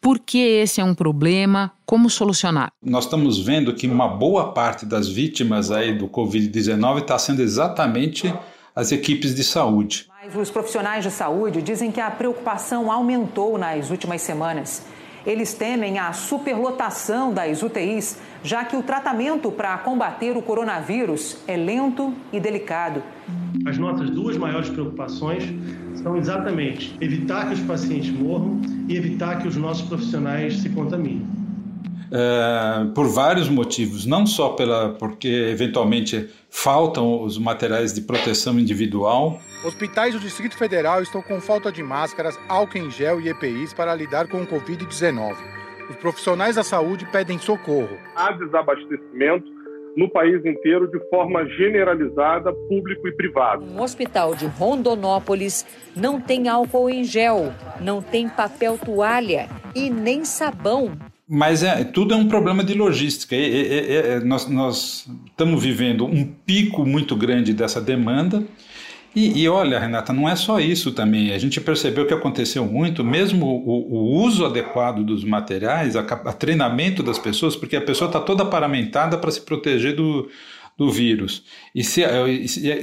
Por 0.00 0.18
que 0.18 0.38
esse 0.38 0.80
é 0.80 0.84
um 0.84 0.94
problema? 0.94 1.72
Como 1.84 2.08
solucionar? 2.08 2.72
Nós 2.82 3.04
estamos 3.04 3.38
vendo 3.38 3.74
que 3.74 3.86
uma 3.86 4.08
boa 4.08 4.52
parte 4.52 4.86
das 4.86 5.08
vítimas 5.08 5.70
aí 5.70 5.96
do 5.96 6.08
Covid-19 6.08 7.02
está 7.02 7.18
sendo 7.18 7.42
exatamente 7.42 8.32
as 8.74 8.92
equipes 8.92 9.34
de 9.34 9.44
saúde. 9.44 10.06
Mas 10.08 10.34
os 10.34 10.50
profissionais 10.50 11.04
de 11.04 11.10
saúde 11.10 11.60
dizem 11.60 11.92
que 11.92 12.00
a 12.00 12.10
preocupação 12.10 12.90
aumentou 12.90 13.58
nas 13.58 13.90
últimas 13.90 14.22
semanas. 14.22 14.86
Eles 15.26 15.52
temem 15.54 15.98
a 15.98 16.12
superlotação 16.12 17.32
das 17.32 17.62
UTIs, 17.62 18.18
já 18.42 18.64
que 18.64 18.76
o 18.76 18.82
tratamento 18.82 19.50
para 19.50 19.76
combater 19.78 20.36
o 20.36 20.42
coronavírus 20.42 21.38
é 21.46 21.56
lento 21.56 22.14
e 22.32 22.40
delicado. 22.40 23.02
As 23.66 23.76
nossas 23.76 24.08
duas 24.10 24.36
maiores 24.36 24.70
preocupações 24.70 25.44
são 26.02 26.16
exatamente 26.16 26.96
evitar 27.00 27.48
que 27.48 27.54
os 27.54 27.60
pacientes 27.60 28.10
morram 28.10 28.60
e 28.88 28.96
evitar 28.96 29.40
que 29.40 29.48
os 29.48 29.56
nossos 29.56 29.86
profissionais 29.86 30.60
se 30.60 30.70
contaminem. 30.70 31.39
É, 32.12 32.92
por 32.92 33.06
vários 33.08 33.48
motivos, 33.48 34.04
não 34.04 34.26
só 34.26 34.50
pela, 34.50 34.90
porque 34.94 35.28
eventualmente 35.28 36.28
faltam 36.48 37.22
os 37.22 37.38
materiais 37.38 37.94
de 37.94 38.00
proteção 38.00 38.58
individual. 38.58 39.40
Hospitais 39.64 40.14
do 40.14 40.20
Distrito 40.20 40.56
Federal 40.56 41.02
estão 41.02 41.22
com 41.22 41.40
falta 41.40 41.70
de 41.70 41.82
máscaras, 41.82 42.38
álcool 42.48 42.78
em 42.78 42.90
gel 42.90 43.20
e 43.20 43.28
EPIs 43.28 43.72
para 43.72 43.94
lidar 43.94 44.26
com 44.26 44.38
o 44.38 44.46
Covid-19. 44.46 45.36
Os 45.88 45.96
profissionais 45.96 46.56
da 46.56 46.64
saúde 46.64 47.06
pedem 47.12 47.38
socorro. 47.38 47.96
Há 48.16 48.32
desabastecimento 48.32 49.60
no 49.96 50.08
país 50.08 50.44
inteiro 50.44 50.88
de 50.90 50.98
forma 51.10 51.44
generalizada, 51.50 52.52
público 52.68 53.06
e 53.08 53.12
privado. 53.12 53.64
Um 53.64 53.82
hospital 53.82 54.34
de 54.34 54.46
Rondonópolis 54.46 55.66
não 55.96 56.20
tem 56.20 56.48
álcool 56.48 56.88
em 56.88 57.04
gel, 57.04 57.52
não 57.80 58.00
tem 58.00 58.28
papel 58.28 58.78
toalha 58.78 59.48
e 59.74 59.90
nem 59.90 60.24
sabão 60.24 60.96
mas 61.32 61.62
é, 61.62 61.84
tudo 61.84 62.12
é 62.12 62.16
um 62.16 62.26
problema 62.26 62.64
de 62.64 62.74
logística. 62.74 63.36
Nós, 64.24 64.48
nós, 64.48 65.08
estamos 65.28 65.62
vivendo 65.62 66.04
um 66.04 66.24
pico 66.24 66.84
muito 66.84 67.14
grande 67.14 67.54
dessa 67.54 67.80
demanda. 67.80 68.42
E, 69.14 69.42
e, 69.42 69.48
olha, 69.48 69.78
Renata, 69.78 70.12
não 70.12 70.28
é 70.28 70.34
só 70.34 70.58
isso 70.58 70.90
também. 70.90 71.32
A 71.32 71.38
gente 71.38 71.60
percebeu 71.60 72.04
que 72.04 72.12
aconteceu 72.12 72.64
muito, 72.66 73.04
mesmo 73.04 73.46
o, 73.46 73.94
o 73.94 74.24
uso 74.24 74.44
adequado 74.44 75.04
dos 75.04 75.22
materiais, 75.22 75.94
a, 75.94 76.00
a 76.00 76.32
treinamento 76.32 77.00
das 77.00 77.18
pessoas, 77.18 77.54
porque 77.54 77.76
a 77.76 77.80
pessoa 77.80 78.08
está 78.08 78.18
toda 78.18 78.44
paramentada 78.44 79.16
para 79.16 79.30
se 79.30 79.40
proteger 79.40 79.94
do, 79.94 80.28
do 80.80 80.90
vírus. 80.90 81.44
E 81.74 81.84
se, 81.84 82.02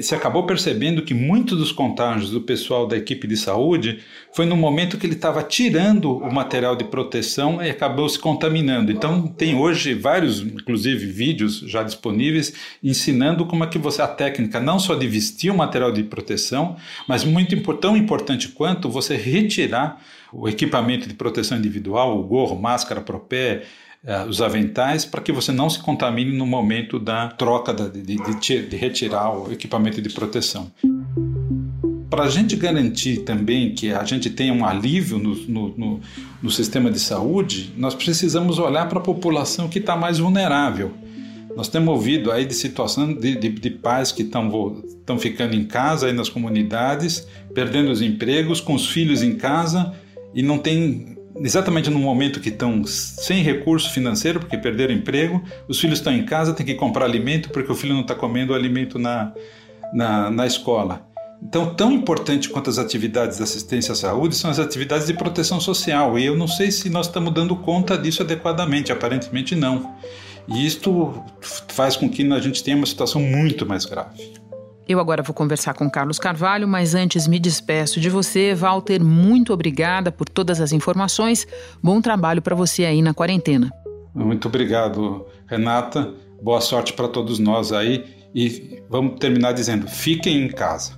se, 0.03 0.13
acabou 0.13 0.45
percebendo 0.45 1.01
que 1.01 1.15
muitos 1.15 1.57
dos 1.57 1.71
contágios 1.71 2.29
do 2.29 2.39
pessoal 2.39 2.85
da 2.85 2.95
equipe 2.95 3.25
de 3.25 3.35
saúde 3.35 4.01
foi 4.31 4.45
no 4.45 4.55
momento 4.55 4.99
que 4.99 5.07
ele 5.07 5.15
estava 5.15 5.41
tirando 5.41 6.15
o 6.15 6.31
material 6.31 6.75
de 6.75 6.83
proteção 6.83 7.59
e 7.59 7.71
acabou 7.71 8.07
se 8.07 8.19
contaminando. 8.19 8.91
Então 8.91 9.25
tem 9.25 9.55
hoje 9.55 9.95
vários, 9.95 10.41
inclusive 10.41 11.07
vídeos 11.07 11.61
já 11.61 11.81
disponíveis 11.81 12.53
ensinando 12.83 13.47
como 13.47 13.63
é 13.63 13.67
que 13.67 13.79
você 13.79 13.99
a 14.03 14.07
técnica 14.07 14.59
não 14.59 14.77
só 14.77 14.93
de 14.93 15.07
vestir 15.07 15.49
o 15.49 15.57
material 15.57 15.91
de 15.91 16.03
proteção, 16.03 16.75
mas 17.07 17.23
muito 17.23 17.57
tão 17.77 17.97
importante 17.97 18.49
quanto 18.49 18.91
você 18.91 19.15
retirar 19.15 19.99
o 20.31 20.47
equipamento 20.47 21.07
de 21.07 21.15
proteção 21.15 21.57
individual, 21.57 22.19
o 22.19 22.23
gorro, 22.23 22.55
máscara, 22.61 23.01
propé, 23.01 23.63
os 24.27 24.41
aventais 24.41 25.05
para 25.05 25.21
que 25.21 25.31
você 25.31 25.51
não 25.51 25.69
se 25.69 25.79
contamine 25.79 26.31
no 26.31 26.45
momento 26.45 26.99
da 26.99 27.27
troca, 27.27 27.73
da, 27.73 27.87
de, 27.87 28.01
de, 28.01 28.67
de 28.67 28.75
retirar 28.75 29.31
o 29.31 29.51
equipamento 29.51 30.01
de 30.01 30.09
proteção. 30.09 30.71
Para 32.09 32.23
a 32.23 32.29
gente 32.29 32.55
garantir 32.55 33.17
também 33.23 33.73
que 33.73 33.91
a 33.91 34.03
gente 34.05 34.29
tenha 34.29 34.53
um 34.53 34.65
alívio 34.65 35.17
no, 35.17 35.35
no, 35.35 35.77
no, 35.77 35.99
no 36.41 36.49
sistema 36.49 36.89
de 36.89 36.99
saúde, 36.99 37.73
nós 37.75 37.93
precisamos 37.93 38.59
olhar 38.59 38.87
para 38.87 38.99
a 38.99 39.01
população 39.03 39.67
que 39.67 39.79
está 39.79 39.95
mais 39.95 40.19
vulnerável. 40.19 40.93
Nós 41.55 41.67
temos 41.67 41.89
ouvido 41.89 42.31
aí 42.31 42.45
de 42.45 42.53
situação 42.53 43.13
de, 43.13 43.35
de, 43.35 43.49
de 43.49 43.69
pais 43.71 44.11
que 44.11 44.21
estão 44.21 45.19
ficando 45.19 45.55
em 45.55 45.65
casa 45.65 46.07
aí 46.07 46.13
nas 46.13 46.29
comunidades, 46.29 47.27
perdendo 47.53 47.91
os 47.91 48.01
empregos, 48.01 48.61
com 48.61 48.73
os 48.73 48.87
filhos 48.87 49.21
em 49.21 49.35
casa 49.35 49.93
e 50.33 50.41
não 50.41 50.59
tem 50.59 51.16
exatamente 51.41 51.89
no 51.89 51.99
momento 51.99 52.39
que 52.39 52.49
estão 52.49 52.83
sem 52.85 53.41
recurso 53.41 53.91
financeiro, 53.91 54.39
porque 54.39 54.57
perderam 54.57 54.93
emprego, 54.93 55.43
os 55.67 55.79
filhos 55.79 55.99
estão 55.99 56.13
em 56.13 56.25
casa, 56.25 56.53
tem 56.53 56.65
que 56.65 56.75
comprar 56.75 57.05
alimento, 57.05 57.49
porque 57.49 57.71
o 57.71 57.75
filho 57.75 57.93
não 57.93 58.01
está 58.01 58.15
comendo 58.15 58.53
alimento 58.53 58.97
na, 58.97 59.33
na, 59.93 60.29
na 60.31 60.45
escola. 60.45 61.07
Então, 61.41 61.73
tão 61.75 61.91
importante 61.91 62.49
quanto 62.49 62.69
as 62.69 62.79
atividades 62.79 63.37
de 63.37 63.43
assistência 63.43 63.91
à 63.91 63.95
saúde 63.95 64.35
são 64.35 64.49
as 64.49 64.59
atividades 64.59 65.05
de 65.05 65.13
proteção 65.13 65.59
social. 65.59 66.17
E 66.17 66.25
eu 66.25 66.35
não 66.35 66.47
sei 66.47 66.71
se 66.71 66.89
nós 66.89 67.07
estamos 67.07 67.31
dando 67.33 67.55
conta 67.55 67.97
disso 67.97 68.23
adequadamente, 68.23 68.91
aparentemente 68.91 69.55
não. 69.55 69.95
E 70.47 70.65
isto 70.65 71.23
faz 71.69 71.95
com 71.95 72.09
que 72.09 72.23
a 72.31 72.39
gente 72.39 72.63
tenha 72.63 72.75
uma 72.75 72.85
situação 72.85 73.21
muito 73.21 73.65
mais 73.65 73.85
grave. 73.85 74.46
Eu 74.87 75.01
agora 75.01 75.21
vou 75.21 75.33
conversar 75.33 75.73
com 75.73 75.89
Carlos 75.89 76.17
Carvalho, 76.17 76.65
mas 76.65 76.95
antes 76.95 77.27
me 77.27 77.39
despeço 77.39 77.99
de 77.99 78.09
você, 78.09 78.53
Walter. 78.55 79.03
Muito 79.03 79.51
obrigada 79.51 80.13
por 80.13 80.29
todas 80.29 80.61
as 80.61 80.71
informações. 80.71 81.45
Bom 81.83 81.99
trabalho 81.99 82.41
para 82.41 82.55
você 82.55 82.85
aí 82.85 83.01
na 83.01 83.13
quarentena. 83.13 83.69
Muito 84.15 84.47
obrigado, 84.47 85.25
Renata. 85.45 86.13
Boa 86.41 86.61
sorte 86.61 86.93
para 86.93 87.09
todos 87.09 87.37
nós 87.37 87.73
aí. 87.73 88.05
E 88.33 88.81
vamos 88.89 89.19
terminar 89.19 89.51
dizendo: 89.51 89.87
fiquem 89.87 90.45
em 90.45 90.47
casa. 90.47 90.96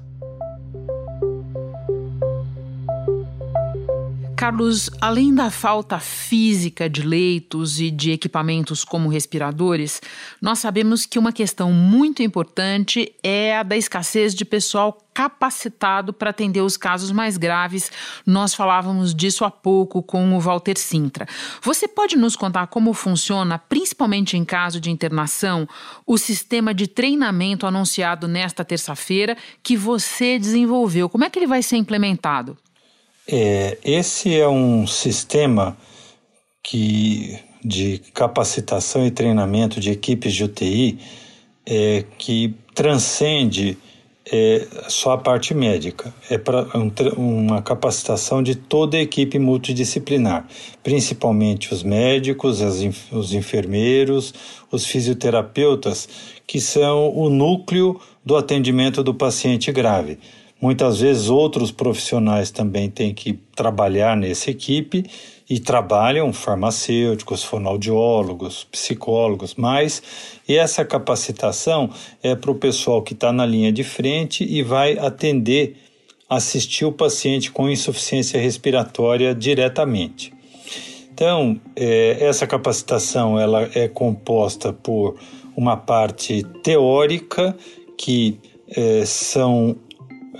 Carlos, 4.39 4.89
além 5.01 5.35
da 5.35 5.51
falta 5.51 5.99
física 5.99 6.89
de 6.89 7.01
leitos 7.01 7.81
e 7.81 7.91
de 7.91 8.11
equipamentos 8.11 8.85
como 8.85 9.09
respiradores, 9.09 10.01
nós 10.41 10.59
sabemos 10.59 11.05
que 11.05 11.19
uma 11.19 11.33
questão 11.33 11.73
muito 11.73 12.23
importante 12.23 13.13
é 13.21 13.57
a 13.57 13.63
da 13.63 13.75
escassez 13.75 14.33
de 14.33 14.45
pessoal 14.45 14.97
capacitado 15.13 16.13
para 16.13 16.29
atender 16.29 16.61
os 16.61 16.77
casos 16.77 17.11
mais 17.11 17.35
graves. 17.35 17.91
Nós 18.25 18.53
falávamos 18.53 19.13
disso 19.13 19.43
há 19.43 19.51
pouco 19.51 20.01
com 20.01 20.33
o 20.33 20.39
Walter 20.39 20.77
Sintra. 20.77 21.27
Você 21.61 21.85
pode 21.85 22.15
nos 22.15 22.37
contar 22.37 22.67
como 22.67 22.93
funciona, 22.93 23.59
principalmente 23.59 24.37
em 24.37 24.45
caso 24.45 24.79
de 24.79 24.89
internação, 24.89 25.67
o 26.07 26.17
sistema 26.17 26.73
de 26.73 26.87
treinamento 26.87 27.67
anunciado 27.67 28.25
nesta 28.25 28.63
terça-feira 28.63 29.35
que 29.61 29.75
você 29.75 30.39
desenvolveu? 30.39 31.09
Como 31.09 31.25
é 31.25 31.29
que 31.29 31.37
ele 31.37 31.45
vai 31.45 31.61
ser 31.61 31.75
implementado? 31.75 32.57
É, 33.31 33.77
esse 33.83 34.35
é 34.35 34.47
um 34.47 34.87
sistema 34.87 35.77
que, 36.63 37.37
de 37.63 37.99
capacitação 38.11 39.05
e 39.05 39.11
treinamento 39.11 39.79
de 39.79 39.91
equipes 39.91 40.33
de 40.33 40.45
UTI 40.45 40.97
é, 41.63 42.05
que 42.17 42.55
transcende 42.73 43.77
é, 44.31 44.65
só 44.87 45.11
a 45.11 45.17
parte 45.19 45.53
médica. 45.53 46.11
É 46.27 46.41
um, 46.75 46.91
uma 47.45 47.61
capacitação 47.61 48.41
de 48.41 48.55
toda 48.55 48.97
a 48.97 49.01
equipe 49.01 49.37
multidisciplinar, 49.37 50.47
principalmente 50.81 51.71
os 51.71 51.83
médicos, 51.83 52.63
as, 52.63 52.79
os 53.11 53.31
enfermeiros, 53.31 54.33
os 54.71 54.87
fisioterapeutas, 54.87 56.09
que 56.47 56.59
são 56.59 57.15
o 57.15 57.29
núcleo 57.29 58.01
do 58.25 58.35
atendimento 58.35 59.03
do 59.03 59.13
paciente 59.13 59.71
grave. 59.71 60.17
Muitas 60.61 60.99
vezes 60.99 61.29
outros 61.29 61.71
profissionais 61.71 62.51
também 62.51 62.89
têm 62.89 63.13
que 63.13 63.39
trabalhar 63.55 64.17
nessa 64.17 64.51
equipe 64.51 65.05
e 65.49 65.57
trabalham 65.57 66.33
farmacêuticos, 66.33 67.43
fonoaudiólogos, 67.43 68.65
psicólogos, 68.65 69.55
mas 69.55 70.03
essa 70.47 70.83
capacitação 70.83 71.89
é 72.21 72.35
para 72.35 72.51
o 72.51 72.55
pessoal 72.55 73.01
que 73.01 73.13
está 73.13 73.31
na 73.31 73.45
linha 73.45 73.71
de 73.71 73.83
frente 73.83 74.43
e 74.43 74.61
vai 74.61 74.97
atender, 74.97 75.77
assistir 76.29 76.85
o 76.85 76.91
paciente 76.91 77.51
com 77.51 77.69
insuficiência 77.69 78.39
respiratória 78.39 79.33
diretamente. 79.33 80.33
Então, 81.11 81.59
é, 81.75 82.17
essa 82.19 82.45
capacitação 82.45 83.39
ela 83.39 83.69
é 83.73 83.87
composta 83.87 84.71
por 84.71 85.17
uma 85.55 85.75
parte 85.75 86.43
teórica 86.63 87.55
que 87.97 88.37
é, 88.69 89.03
são 89.05 89.75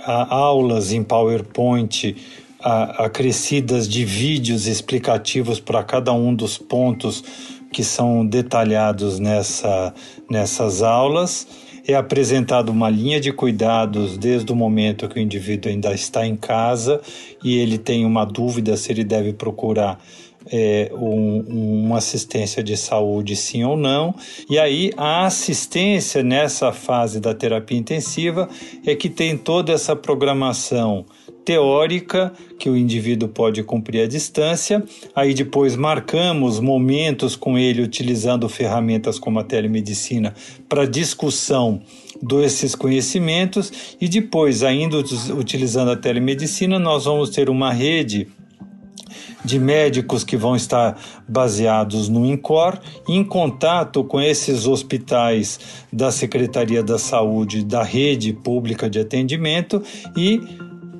aulas 0.04 0.92
em 0.92 1.02
PowerPoint 1.02 2.16
acrescidas 2.62 3.88
de 3.88 4.04
vídeos 4.04 4.66
explicativos 4.66 5.58
para 5.58 5.82
cada 5.82 6.12
um 6.12 6.34
dos 6.34 6.58
pontos 6.58 7.24
que 7.72 7.82
são 7.82 8.26
detalhados 8.26 9.18
nessa, 9.18 9.94
nessas 10.28 10.82
aulas. 10.82 11.46
É 11.86 11.94
apresentado 11.94 12.70
uma 12.70 12.90
linha 12.90 13.18
de 13.18 13.32
cuidados 13.32 14.18
desde 14.18 14.52
o 14.52 14.56
momento 14.56 15.08
que 15.08 15.18
o 15.18 15.22
indivíduo 15.22 15.72
ainda 15.72 15.92
está 15.92 16.26
em 16.26 16.36
casa 16.36 17.00
e 17.42 17.56
ele 17.56 17.78
tem 17.78 18.04
uma 18.04 18.24
dúvida 18.24 18.76
se 18.76 18.92
ele 18.92 19.02
deve 19.02 19.32
procurar 19.32 19.98
é, 20.46 20.90
um, 20.94 21.84
uma 21.84 21.98
assistência 21.98 22.62
de 22.62 22.76
saúde, 22.76 23.36
sim 23.36 23.64
ou 23.64 23.76
não. 23.76 24.14
E 24.48 24.58
aí 24.58 24.92
a 24.96 25.26
assistência 25.26 26.22
nessa 26.22 26.72
fase 26.72 27.20
da 27.20 27.34
terapia 27.34 27.78
intensiva 27.78 28.48
é 28.86 28.94
que 28.94 29.08
tem 29.08 29.36
toda 29.36 29.72
essa 29.72 29.94
programação 29.94 31.04
teórica 31.44 32.32
que 32.58 32.68
o 32.68 32.76
indivíduo 32.76 33.28
pode 33.28 33.62
cumprir 33.62 34.02
à 34.02 34.06
distância. 34.06 34.84
Aí 35.14 35.34
depois 35.34 35.74
marcamos 35.76 36.60
momentos 36.60 37.34
com 37.34 37.58
ele 37.58 37.82
utilizando 37.82 38.48
ferramentas 38.48 39.18
como 39.18 39.38
a 39.38 39.44
telemedicina 39.44 40.34
para 40.68 40.86
discussão 40.86 41.82
desses 42.22 42.74
conhecimentos 42.74 43.96
e 44.00 44.08
depois 44.08 44.62
ainda 44.62 44.98
utilizando 44.98 45.90
a 45.90 45.96
telemedicina 45.96 46.78
nós 46.78 47.06
vamos 47.06 47.30
ter 47.30 47.48
uma 47.48 47.72
rede 47.72 48.28
de 49.44 49.58
médicos 49.58 50.24
que 50.24 50.36
vão 50.36 50.54
estar 50.54 50.98
baseados 51.28 52.08
no 52.08 52.24
INCOR, 52.26 52.78
em 53.08 53.24
contato 53.24 54.04
com 54.04 54.20
esses 54.20 54.66
hospitais 54.66 55.58
da 55.92 56.10
Secretaria 56.10 56.82
da 56.82 56.98
Saúde, 56.98 57.64
da 57.64 57.82
rede 57.82 58.32
pública 58.32 58.88
de 58.88 58.98
atendimento 58.98 59.82
e 60.16 60.40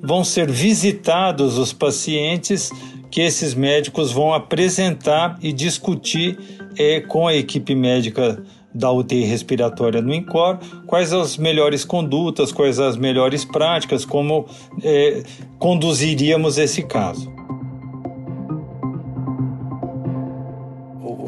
vão 0.03 0.25
ser 0.25 0.51
visitados 0.51 1.59
os 1.59 1.73
pacientes 1.73 2.71
que 3.11 3.21
esses 3.21 3.55
médicos 3.55 4.13
vão 4.13 4.33
apresentar 4.33 5.39
e 5.43 5.53
discutir 5.53 6.39
é, 6.79 7.01
com 7.01 7.27
a 7.27 7.35
equipe 7.35 7.75
médica 7.75 8.43
da 8.73 8.91
UTI 8.93 9.25
respiratória 9.25 10.01
no 10.01 10.15
INCOR, 10.15 10.59
quais 10.87 11.13
as 11.13 11.37
melhores 11.37 11.85
condutas, 11.85 12.53
quais 12.53 12.79
as 12.79 12.97
melhores 12.97 13.45
práticas, 13.45 14.05
como 14.05 14.47
é, 14.83 15.25
conduziríamos 15.59 16.57
esse 16.57 16.85
caso. 16.85 17.40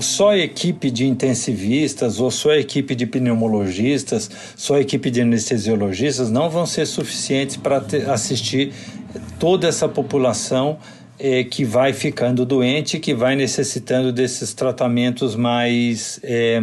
Só 0.03 0.31
a 0.31 0.39
equipe 0.39 0.91
de 0.91 1.07
intensivistas 1.07 2.21
ou 2.21 2.31
só 2.31 2.51
a 2.51 2.59
equipe 2.59 2.95
de 2.95 3.07
pneumologistas, 3.07 4.31
só 4.57 4.75
a 4.75 4.81
equipe 4.81 5.11
de 5.11 5.23
anestesiologistas 5.23 6.31
não 6.31 6.51
vão 6.51 6.67
ser 6.67 6.87
suficientes 6.87 7.57
para 7.57 7.85
assistir 8.13 8.73
toda 9.39 9.69
essa 9.69 9.89
população 9.89 10.79
é, 11.19 11.45
que 11.45 11.65
vai 11.65 11.93
ficando 11.93 12.45
doente, 12.45 12.99
que 12.99 13.15
vai 13.15 13.37
necessitando 13.37 14.13
desses 14.13 14.53
tratamentos 14.53 15.37
mais, 15.37 16.19
é, 16.23 16.63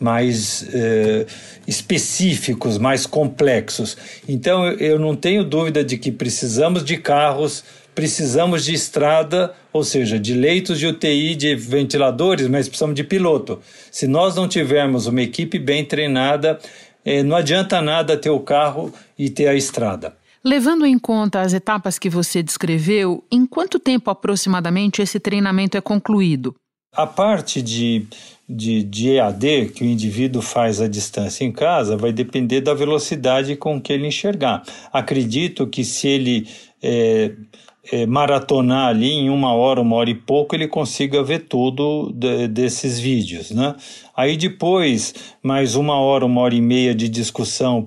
mais 0.00 0.66
é, 0.72 1.26
específicos, 1.66 2.78
mais 2.78 3.06
complexos. 3.06 3.96
Então 4.28 4.66
eu 4.68 4.98
não 4.98 5.16
tenho 5.16 5.44
dúvida 5.44 5.84
de 5.84 5.98
que 5.98 6.12
precisamos 6.12 6.84
de 6.84 6.96
carros 6.96 7.64
precisamos 7.94 8.64
de 8.64 8.74
estrada, 8.74 9.54
ou 9.72 9.82
seja, 9.82 10.18
de 10.18 10.34
leitos 10.34 10.78
de 10.78 10.86
UTI, 10.86 11.34
de 11.34 11.54
ventiladores, 11.54 12.46
mas 12.48 12.68
precisamos 12.68 12.94
de 12.94 13.04
piloto. 13.04 13.60
Se 13.90 14.06
nós 14.06 14.36
não 14.36 14.46
tivermos 14.46 15.06
uma 15.06 15.22
equipe 15.22 15.58
bem 15.58 15.84
treinada, 15.84 16.58
eh, 17.04 17.22
não 17.22 17.36
adianta 17.36 17.80
nada 17.80 18.16
ter 18.16 18.30
o 18.30 18.40
carro 18.40 18.92
e 19.18 19.30
ter 19.30 19.48
a 19.48 19.54
estrada. 19.54 20.14
Levando 20.44 20.84
em 20.84 20.98
conta 20.98 21.40
as 21.40 21.52
etapas 21.52 21.98
que 21.98 22.10
você 22.10 22.42
descreveu, 22.42 23.22
em 23.30 23.46
quanto 23.46 23.78
tempo 23.78 24.10
aproximadamente 24.10 25.00
esse 25.00 25.20
treinamento 25.20 25.76
é 25.76 25.80
concluído? 25.80 26.54
A 26.94 27.06
parte 27.06 27.62
de, 27.62 28.06
de, 28.48 28.82
de 28.82 29.10
EAD 29.12 29.70
que 29.74 29.84
o 29.84 29.86
indivíduo 29.86 30.42
faz 30.42 30.80
à 30.80 30.88
distância 30.88 31.44
em 31.44 31.52
casa 31.52 31.96
vai 31.96 32.12
depender 32.12 32.60
da 32.60 32.74
velocidade 32.74 33.56
com 33.56 33.80
que 33.80 33.92
ele 33.92 34.06
enxergar. 34.06 34.62
Acredito 34.92 35.66
que 35.66 35.84
se 35.84 36.08
ele 36.08 36.48
é, 36.82 37.32
é, 37.90 38.06
maratonar 38.06 38.88
ali 38.88 39.10
em 39.10 39.30
uma 39.30 39.52
hora, 39.52 39.80
uma 39.80 39.96
hora 39.96 40.10
e 40.10 40.14
pouco, 40.14 40.54
ele 40.54 40.68
consiga 40.68 41.22
ver 41.22 41.40
tudo 41.40 42.12
de, 42.14 42.46
desses 42.48 43.00
vídeos, 43.00 43.50
né? 43.50 43.74
Aí 44.16 44.36
depois, 44.36 45.14
mais 45.42 45.74
uma 45.74 45.98
hora, 45.98 46.24
uma 46.24 46.42
hora 46.42 46.54
e 46.54 46.60
meia 46.60 46.94
de 46.94 47.08
discussão 47.08 47.84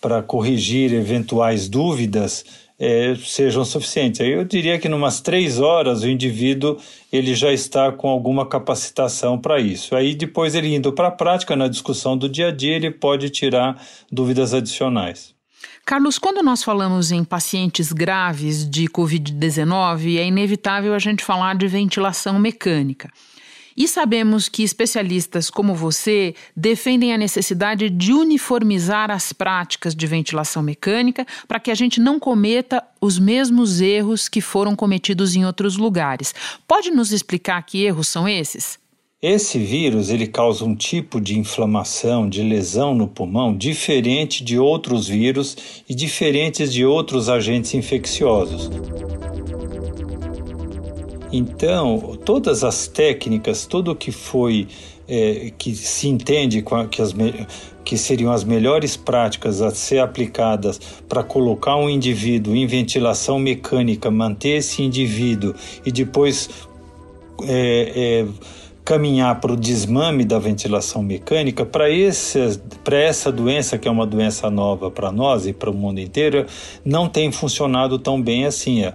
para 0.00 0.22
corrigir 0.22 0.92
eventuais 0.92 1.68
dúvidas 1.68 2.44
é, 2.78 3.14
sejam 3.16 3.64
suficientes. 3.64 4.20
Eu 4.20 4.44
diria 4.44 4.78
que 4.78 4.86
umas 4.88 5.20
três 5.20 5.58
horas 5.58 6.02
o 6.02 6.08
indivíduo 6.08 6.76
ele 7.12 7.34
já 7.34 7.52
está 7.52 7.90
com 7.90 8.08
alguma 8.08 8.46
capacitação 8.46 9.38
para 9.38 9.58
isso. 9.58 9.96
Aí 9.96 10.14
depois 10.14 10.54
ele 10.54 10.74
indo 10.74 10.92
para 10.92 11.08
a 11.08 11.12
prática, 11.12 11.56
na 11.56 11.68
discussão 11.68 12.16
do 12.16 12.28
dia 12.28 12.48
a 12.48 12.52
dia, 12.52 12.76
ele 12.76 12.90
pode 12.90 13.30
tirar 13.30 13.80
dúvidas 14.12 14.52
adicionais. 14.52 15.35
Carlos, 15.86 16.18
quando 16.18 16.42
nós 16.42 16.64
falamos 16.64 17.12
em 17.12 17.22
pacientes 17.22 17.92
graves 17.92 18.68
de 18.68 18.88
Covid-19, 18.88 20.18
é 20.18 20.26
inevitável 20.26 20.92
a 20.92 20.98
gente 20.98 21.22
falar 21.22 21.54
de 21.54 21.68
ventilação 21.68 22.40
mecânica. 22.40 23.08
E 23.76 23.86
sabemos 23.86 24.48
que 24.48 24.64
especialistas 24.64 25.48
como 25.48 25.76
você 25.76 26.34
defendem 26.56 27.14
a 27.14 27.16
necessidade 27.16 27.88
de 27.88 28.12
uniformizar 28.12 29.12
as 29.12 29.32
práticas 29.32 29.94
de 29.94 30.08
ventilação 30.08 30.60
mecânica 30.60 31.24
para 31.46 31.60
que 31.60 31.70
a 31.70 31.74
gente 31.76 32.00
não 32.00 32.18
cometa 32.18 32.82
os 33.00 33.16
mesmos 33.16 33.80
erros 33.80 34.28
que 34.28 34.40
foram 34.40 34.74
cometidos 34.74 35.36
em 35.36 35.46
outros 35.46 35.76
lugares. 35.76 36.34
Pode 36.66 36.90
nos 36.90 37.12
explicar 37.12 37.62
que 37.62 37.84
erros 37.84 38.08
são 38.08 38.28
esses? 38.28 38.76
Esse 39.22 39.58
vírus 39.58 40.10
ele 40.10 40.26
causa 40.26 40.62
um 40.62 40.74
tipo 40.74 41.18
de 41.18 41.38
inflamação, 41.38 42.28
de 42.28 42.42
lesão 42.42 42.94
no 42.94 43.08
pulmão 43.08 43.56
diferente 43.56 44.44
de 44.44 44.58
outros 44.58 45.08
vírus 45.08 45.56
e 45.88 45.94
diferentes 45.94 46.70
de 46.70 46.84
outros 46.84 47.30
agentes 47.30 47.72
infecciosos. 47.72 48.70
Então, 51.32 52.18
todas 52.26 52.62
as 52.62 52.86
técnicas, 52.88 53.64
tudo 53.64 53.96
que 53.96 54.12
foi 54.12 54.68
é, 55.08 55.50
que 55.56 55.74
se 55.74 56.08
entende 56.08 56.62
que 56.90 57.00
as 57.00 57.14
que 57.86 57.96
seriam 57.96 58.32
as 58.32 58.44
melhores 58.44 58.96
práticas 58.96 59.62
a 59.62 59.70
ser 59.70 60.00
aplicadas 60.00 60.78
para 61.08 61.22
colocar 61.22 61.76
um 61.76 61.88
indivíduo 61.88 62.54
em 62.54 62.66
ventilação 62.66 63.38
mecânica, 63.38 64.10
manter 64.10 64.58
esse 64.58 64.82
indivíduo 64.82 65.54
e 65.86 65.92
depois 65.92 66.50
é, 67.44 68.24
é, 68.24 68.26
caminhar 68.86 69.40
para 69.40 69.52
o 69.52 69.56
desmame 69.56 70.24
da 70.24 70.38
ventilação 70.38 71.02
mecânica, 71.02 71.66
para 71.66 71.90
essa 71.90 73.32
doença, 73.32 73.76
que 73.76 73.88
é 73.88 73.90
uma 73.90 74.06
doença 74.06 74.48
nova 74.48 74.92
para 74.92 75.10
nós 75.10 75.44
e 75.44 75.52
para 75.52 75.68
o 75.68 75.74
mundo 75.74 75.98
inteiro, 75.98 76.46
não 76.84 77.08
tem 77.08 77.32
funcionado 77.32 77.98
tão 77.98 78.22
bem 78.22 78.46
assim. 78.46 78.84
É, 78.84 78.94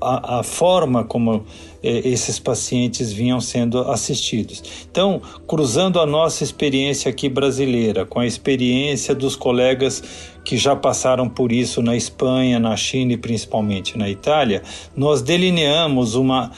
a, 0.00 0.40
a 0.40 0.42
forma 0.42 1.04
como 1.04 1.44
é, 1.84 2.08
esses 2.08 2.40
pacientes 2.40 3.12
vinham 3.12 3.40
sendo 3.40 3.78
assistidos. 3.92 4.60
Então, 4.90 5.22
cruzando 5.46 6.00
a 6.00 6.06
nossa 6.06 6.42
experiência 6.42 7.08
aqui 7.08 7.28
brasileira 7.28 8.04
com 8.04 8.18
a 8.18 8.26
experiência 8.26 9.14
dos 9.14 9.36
colegas 9.36 10.02
que 10.44 10.56
já 10.56 10.74
passaram 10.74 11.28
por 11.28 11.52
isso 11.52 11.80
na 11.80 11.94
Espanha, 11.94 12.58
na 12.58 12.76
China 12.76 13.12
e 13.12 13.16
principalmente 13.16 13.96
na 13.96 14.10
Itália, 14.10 14.64
nós 14.96 15.22
delineamos 15.22 16.16
uma 16.16 16.50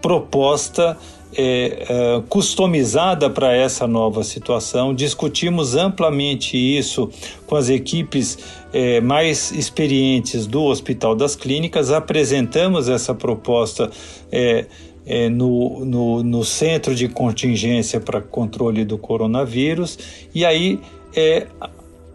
proposta 0.00 0.96
é, 1.34 1.86
é, 1.88 2.22
customizada 2.28 3.28
para 3.28 3.52
essa 3.54 3.86
nova 3.86 4.22
situação. 4.24 4.94
Discutimos 4.94 5.74
amplamente 5.74 6.56
isso 6.56 7.10
com 7.46 7.56
as 7.56 7.68
equipes 7.68 8.38
é, 8.72 9.00
mais 9.00 9.50
experientes 9.52 10.46
do 10.46 10.64
Hospital 10.64 11.14
das 11.14 11.36
Clínicas, 11.36 11.90
apresentamos 11.90 12.88
essa 12.88 13.14
proposta. 13.14 13.90
É, 14.30 14.66
é, 15.08 15.28
no, 15.28 15.84
no, 15.84 16.22
no, 16.24 16.44
centro 16.44 16.92
de 16.92 17.06
contingência 17.06 18.00
para 18.00 18.20
controle 18.20 18.84
do 18.84 18.98
coronavírus, 18.98 19.96
e 20.34 20.44
aí, 20.44 20.80
é, 21.14 21.46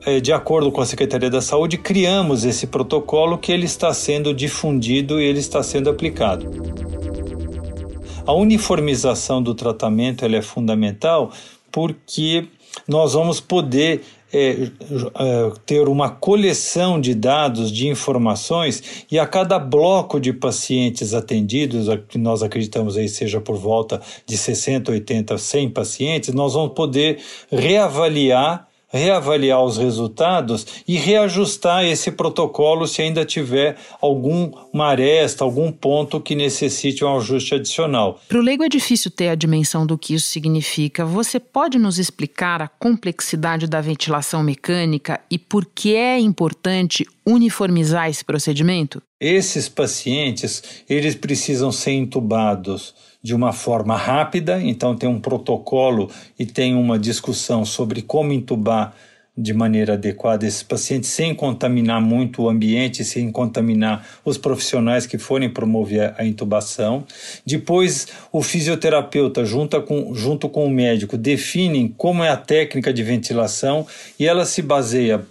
é, 0.06 0.20
de 0.20 0.34
acordo 0.34 0.70
com 0.74 0.82
a 0.82 0.86
Secretaria 0.86 1.30
da 1.30 1.40
Saúde, 1.40 1.78
criamos 1.78 2.44
esse 2.44 2.68
protocolo 2.68 3.38
que 3.38 3.50
ele 3.50 3.66
está 3.66 3.94
sendo 3.94 4.34
difundido 4.34 5.22
e 5.22 5.24
ele 5.24 5.40
está 5.40 5.64
sendo 5.64 5.90
aplicado. 5.90 6.50
A 8.26 8.34
uniformização 8.34 9.42
do 9.42 9.56
tratamento 9.56 10.26
é 10.26 10.42
fundamental 10.42 11.32
porque 11.72 12.48
nós 12.88 13.14
vamos 13.14 13.40
poder 13.40 14.02
é, 14.34 14.50
é, 14.52 15.52
ter 15.66 15.90
uma 15.90 16.10
coleção 16.10 17.02
de 17.02 17.14
dados, 17.14 17.72
de 17.72 17.88
informações, 17.88 19.06
e 19.12 19.20
a 19.20 19.26
cada 19.26 19.60
bloco 19.60 20.20
de 20.20 20.32
pacientes 20.32 21.14
atendidos, 21.14 21.88
que 22.08 22.18
nós 22.18 22.42
acreditamos 22.42 22.96
aí 22.96 23.10
seja 23.10 23.42
por 23.42 23.58
volta 23.58 24.02
de 24.26 24.38
60, 24.38 24.92
80, 24.92 25.38
100 25.38 25.70
pacientes, 25.72 26.34
nós 26.34 26.54
vamos 26.54 26.74
poder 26.74 27.20
reavaliar 27.52 28.71
reavaliar 28.92 29.64
os 29.64 29.78
resultados 29.78 30.84
e 30.88 30.98
reajustar 30.98 31.86
esse 31.86 32.12
protocolo 32.12 32.88
se 32.88 33.02
ainda 33.02 33.26
tiver 33.26 33.78
alguma 34.02 34.86
aresta, 34.86 35.44
algum 35.44 35.72
ponto 35.72 36.20
que 36.20 36.36
necessite 36.36 37.04
um 37.04 37.18
ajuste 37.18 37.56
adicional. 37.56 38.20
Para 38.28 38.40
o 38.40 38.42
leigo 38.42 38.64
é 38.64 38.70
difícil 38.70 39.10
ter 39.10 39.30
a 39.30 39.36
dimensão 39.36 39.86
do 39.86 39.98
que 39.98 40.14
isso 40.14 40.28
significa. 40.28 41.06
Você 41.06 41.40
pode 41.40 41.80
nos 41.80 41.98
explicar 41.98 42.62
a 42.62 42.68
complexidade 42.68 43.68
da 43.68 43.82
ventilação 43.82 44.44
mecânica 44.44 45.20
e 45.30 45.38
por 45.38 45.66
que 45.66 45.96
é 45.96 46.20
importante 46.20 47.06
uniformizar 47.26 48.10
esse 48.10 48.26
procedimento? 48.26 49.02
Esses 49.22 49.70
pacientes, 49.70 50.64
eles 50.90 51.14
precisam 51.14 51.72
ser 51.72 51.92
intubados 51.92 52.96
de 53.22 53.36
uma 53.36 53.54
forma 53.54 53.96
rápida, 53.96 54.60
então 54.60 54.96
tem 54.96 55.08
um 55.08 55.20
protocolo 55.20 56.10
e 56.40 56.44
tem 56.44 56.74
uma 56.74 56.98
discussão 56.98 57.64
sobre 57.64 58.02
como 58.02 58.34
intubar 58.34 58.96
de 59.38 59.54
maneira 59.54 59.94
adequada 59.94 60.46
esses 60.46 60.64
pacientes 60.64 61.10
sem 61.12 61.36
contaminar 61.36 62.02
muito 62.02 62.42
o 62.42 62.50
ambiente, 62.50 63.06
sem 63.06 63.32
contaminar 63.32 64.06
os 64.26 64.40
profissionais 64.40 65.06
que 65.06 65.20
forem 65.20 65.52
promover 65.52 66.16
a 66.18 66.26
intubação. 66.26 67.06
Depois, 67.46 68.08
o 68.32 68.42
fisioterapeuta, 68.42 69.46
junto 69.46 69.80
com, 69.84 70.16
junto 70.16 70.50
com 70.50 70.66
o 70.66 70.70
médico, 70.70 71.16
definem 71.16 71.94
como 71.96 72.24
é 72.24 72.30
a 72.30 72.38
técnica 72.38 72.92
de 72.92 73.04
ventilação 73.04 73.86
e 74.20 74.26
ela 74.26 74.46
se 74.46 74.64
baseia 74.64 75.22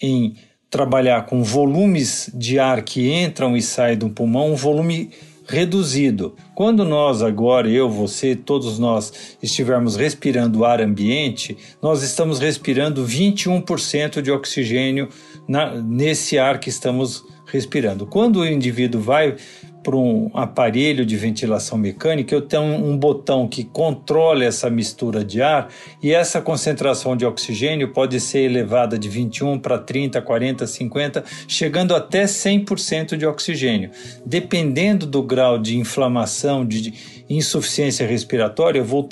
em 0.00 0.36
trabalhar 0.72 1.26
com 1.26 1.44
volumes 1.44 2.30
de 2.32 2.58
ar 2.58 2.80
que 2.80 3.12
entram 3.12 3.54
e 3.54 3.60
saem 3.60 3.98
do 3.98 4.08
pulmão, 4.08 4.52
um 4.52 4.56
volume 4.56 5.10
reduzido. 5.46 6.34
Quando 6.54 6.82
nós 6.82 7.22
agora, 7.22 7.68
eu, 7.68 7.90
você, 7.90 8.34
todos 8.34 8.78
nós 8.78 9.36
estivermos 9.42 9.96
respirando 9.96 10.64
ar 10.64 10.80
ambiente, 10.80 11.58
nós 11.82 12.02
estamos 12.02 12.38
respirando 12.38 13.04
21% 13.04 14.22
de 14.22 14.30
oxigênio 14.30 15.10
na, 15.46 15.74
nesse 15.74 16.38
ar 16.38 16.58
que 16.58 16.70
estamos 16.70 17.22
respirando. 17.44 18.06
Quando 18.06 18.40
o 18.40 18.46
indivíduo 18.46 18.98
vai 18.98 19.36
para 19.82 19.96
um 19.96 20.30
aparelho 20.34 21.04
de 21.04 21.16
ventilação 21.16 21.76
mecânica, 21.76 22.34
eu 22.34 22.42
tenho 22.42 22.62
um 22.62 22.96
botão 22.96 23.48
que 23.48 23.64
controla 23.64 24.44
essa 24.44 24.70
mistura 24.70 25.24
de 25.24 25.42
ar 25.42 25.68
e 26.02 26.12
essa 26.12 26.40
concentração 26.40 27.16
de 27.16 27.26
oxigênio 27.26 27.92
pode 27.92 28.20
ser 28.20 28.40
elevada 28.40 28.98
de 28.98 29.08
21 29.08 29.58
para 29.58 29.78
30, 29.78 30.22
40, 30.22 30.66
50, 30.66 31.24
chegando 31.48 31.94
até 31.94 32.24
100% 32.24 33.16
de 33.16 33.26
oxigênio. 33.26 33.90
Dependendo 34.24 35.06
do 35.06 35.22
grau 35.22 35.58
de 35.58 35.76
inflamação, 35.76 36.64
de 36.64 37.22
insuficiência 37.28 38.06
respiratória, 38.06 38.78
eu 38.78 38.84
vou, 38.84 39.08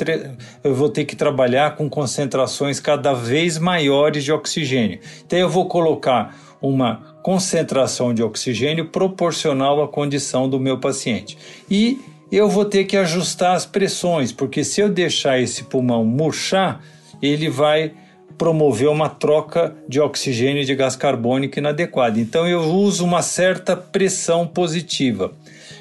eu 0.63 0.75
vou 0.75 0.89
ter 0.89 1.05
que 1.05 1.17
trabalhar 1.17 1.77
com 1.77 1.89
concentrações 1.89 2.79
cada 2.79 3.13
vez 3.13 3.59
maiores 3.59 4.25
de 4.25 4.33
oxigênio. 4.33 5.01
Então 5.27 5.39
eu 5.39 5.49
vou 5.49 5.67
colocar 5.67 6.37
uma 6.61 7.17
concentração 7.23 8.13
de 8.13 8.23
oxigênio 8.23 8.87
proporcional 8.87 9.83
à 9.83 9.89
condição 9.89 10.49
do 10.49 10.61
meu 10.61 10.79
paciente. 10.79 11.37
E 11.71 11.99
eu 12.31 12.49
vou 12.49 12.65
ter 12.65 12.85
que 12.85 12.97
ajustar 12.97 13.55
as 13.55 13.67
pressões, 13.67 14.33
porque 14.33 14.63
se 14.63 14.81
eu 14.81 14.89
deixar 14.89 15.41
esse 15.41 15.65
pulmão 15.65 16.05
murchar, 16.05 16.81
ele 17.21 17.49
vai 17.49 17.93
promover 18.39 18.89
uma 18.89 19.09
troca 19.09 19.77
de 19.87 20.01
oxigênio 20.01 20.63
e 20.63 20.65
de 20.65 20.75
gás 20.75 20.97
carbônico 20.97 21.59
inadequada. 21.59 22.19
Então 22.19 22.49
eu 22.49 22.61
uso 22.61 23.05
uma 23.05 23.21
certa 23.21 23.77
pressão 23.77 24.47
positiva. 24.47 25.33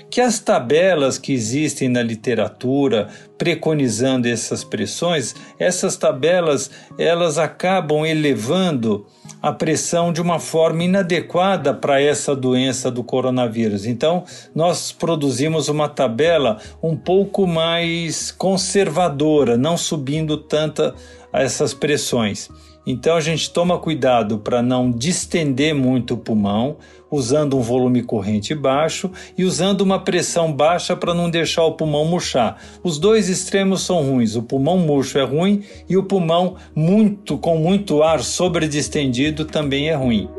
Que 0.10 0.22
as 0.22 0.40
tabelas 0.40 1.18
que 1.18 1.32
existem 1.32 1.88
na 1.88 2.02
literatura 2.02 3.08
preconizando 3.38 4.28
essas 4.28 4.64
pressões, 4.64 5.36
essas 5.58 5.96
tabelas 5.96 6.72
elas 6.98 7.38
acabam 7.38 8.06
elevando 8.06 9.06
a 9.42 9.54
pressão 9.54 10.12
de 10.12 10.22
uma 10.22 10.40
forma 10.40 10.84
inadequada 10.84 11.74
para 11.74 12.02
essa 12.02 12.36
doença 12.36 12.92
do 12.92 13.04
coronavírus. 13.04 13.86
Então, 13.86 14.26
nós 14.54 14.92
produzimos 14.92 15.70
uma 15.70 15.88
tabela 15.88 16.58
um 16.84 16.98
pouco 16.98 17.48
mais 17.48 18.32
conservadora, 18.32 19.58
não 19.58 19.78
subindo 19.78 20.38
tanta 20.38 20.94
essas 21.32 21.74
pressões. 21.74 22.50
Então 22.86 23.16
a 23.16 23.22
gente 23.22 23.52
toma 23.52 23.78
cuidado 23.78 24.40
para 24.40 24.64
não 24.64 24.90
distender 24.90 25.76
muito 25.76 26.16
o 26.16 26.18
pulmão, 26.18 26.78
usando 27.12 27.58
um 27.58 27.62
volume 27.62 28.04
corrente 28.04 28.54
baixo 28.54 29.12
e 29.38 29.44
usando 29.44 29.82
uma 29.82 30.00
pressão 30.00 30.52
baixa 30.52 30.96
para 30.96 31.14
não 31.14 31.30
deixar 31.30 31.64
o 31.64 31.74
pulmão 31.74 32.06
murchar. 32.06 32.58
Os 32.84 33.00
dois 33.00 33.30
extremos 33.30 33.82
são 33.82 34.02
ruins. 34.04 34.36
O 34.36 34.44
pulmão 34.44 34.78
murcho 34.78 35.18
é 35.18 35.24
ruim 35.24 35.64
e 35.88 35.98
o 35.98 36.04
pulmão 36.04 36.56
muito 36.76 37.38
com 37.38 37.58
muito 37.58 38.04
ar 38.04 38.22
sobredistendido 38.22 39.46
também 39.46 39.90
é 39.90 39.96
ruim. 39.96 40.30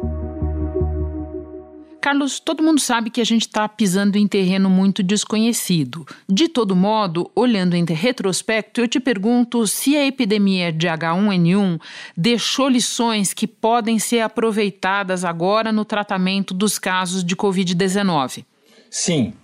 Carlos, 2.01 2.41
todo 2.41 2.63
mundo 2.63 2.81
sabe 2.81 3.11
que 3.11 3.21
a 3.21 3.25
gente 3.25 3.43
está 3.43 3.69
pisando 3.69 4.17
em 4.17 4.27
terreno 4.27 4.71
muito 4.71 5.03
desconhecido. 5.03 6.07
De 6.29 6.49
todo 6.49 6.75
modo, 6.75 7.31
olhando 7.37 7.77
em 7.77 7.85
retrospecto, 7.85 8.81
eu 8.81 8.89
te 8.89 8.99
pergunto 8.99 9.67
se 9.67 9.97
a 9.97 10.07
epidemia 10.07 10.73
de 10.73 10.87
H1N1 10.87 11.79
deixou 12.17 12.69
lições 12.69 13.35
que 13.35 13.47
podem 13.47 13.99
ser 13.99 14.21
aproveitadas 14.21 15.25
agora 15.25 15.71
no 15.71 15.85
tratamento 15.85 16.55
dos 16.55 16.79
casos 16.79 17.23
de 17.23 17.37
Covid-19. 17.37 18.45
Sim. 18.91 19.35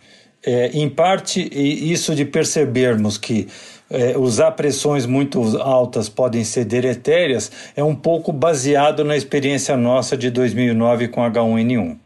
É, 0.44 0.70
em 0.72 0.88
parte, 0.88 1.40
isso 1.52 2.14
de 2.14 2.24
percebermos 2.24 3.18
que 3.18 3.48
é, 3.90 4.16
usar 4.16 4.52
pressões 4.52 5.04
muito 5.06 5.40
altas 5.58 6.08
podem 6.08 6.42
ser 6.44 6.64
deletérias 6.64 7.50
é 7.76 7.84
um 7.84 7.94
pouco 7.94 8.32
baseado 8.32 9.04
na 9.04 9.16
experiência 9.16 9.76
nossa 9.76 10.16
de 10.16 10.30
2009 10.30 11.08
com 11.08 11.20
H1N1. 11.20 12.05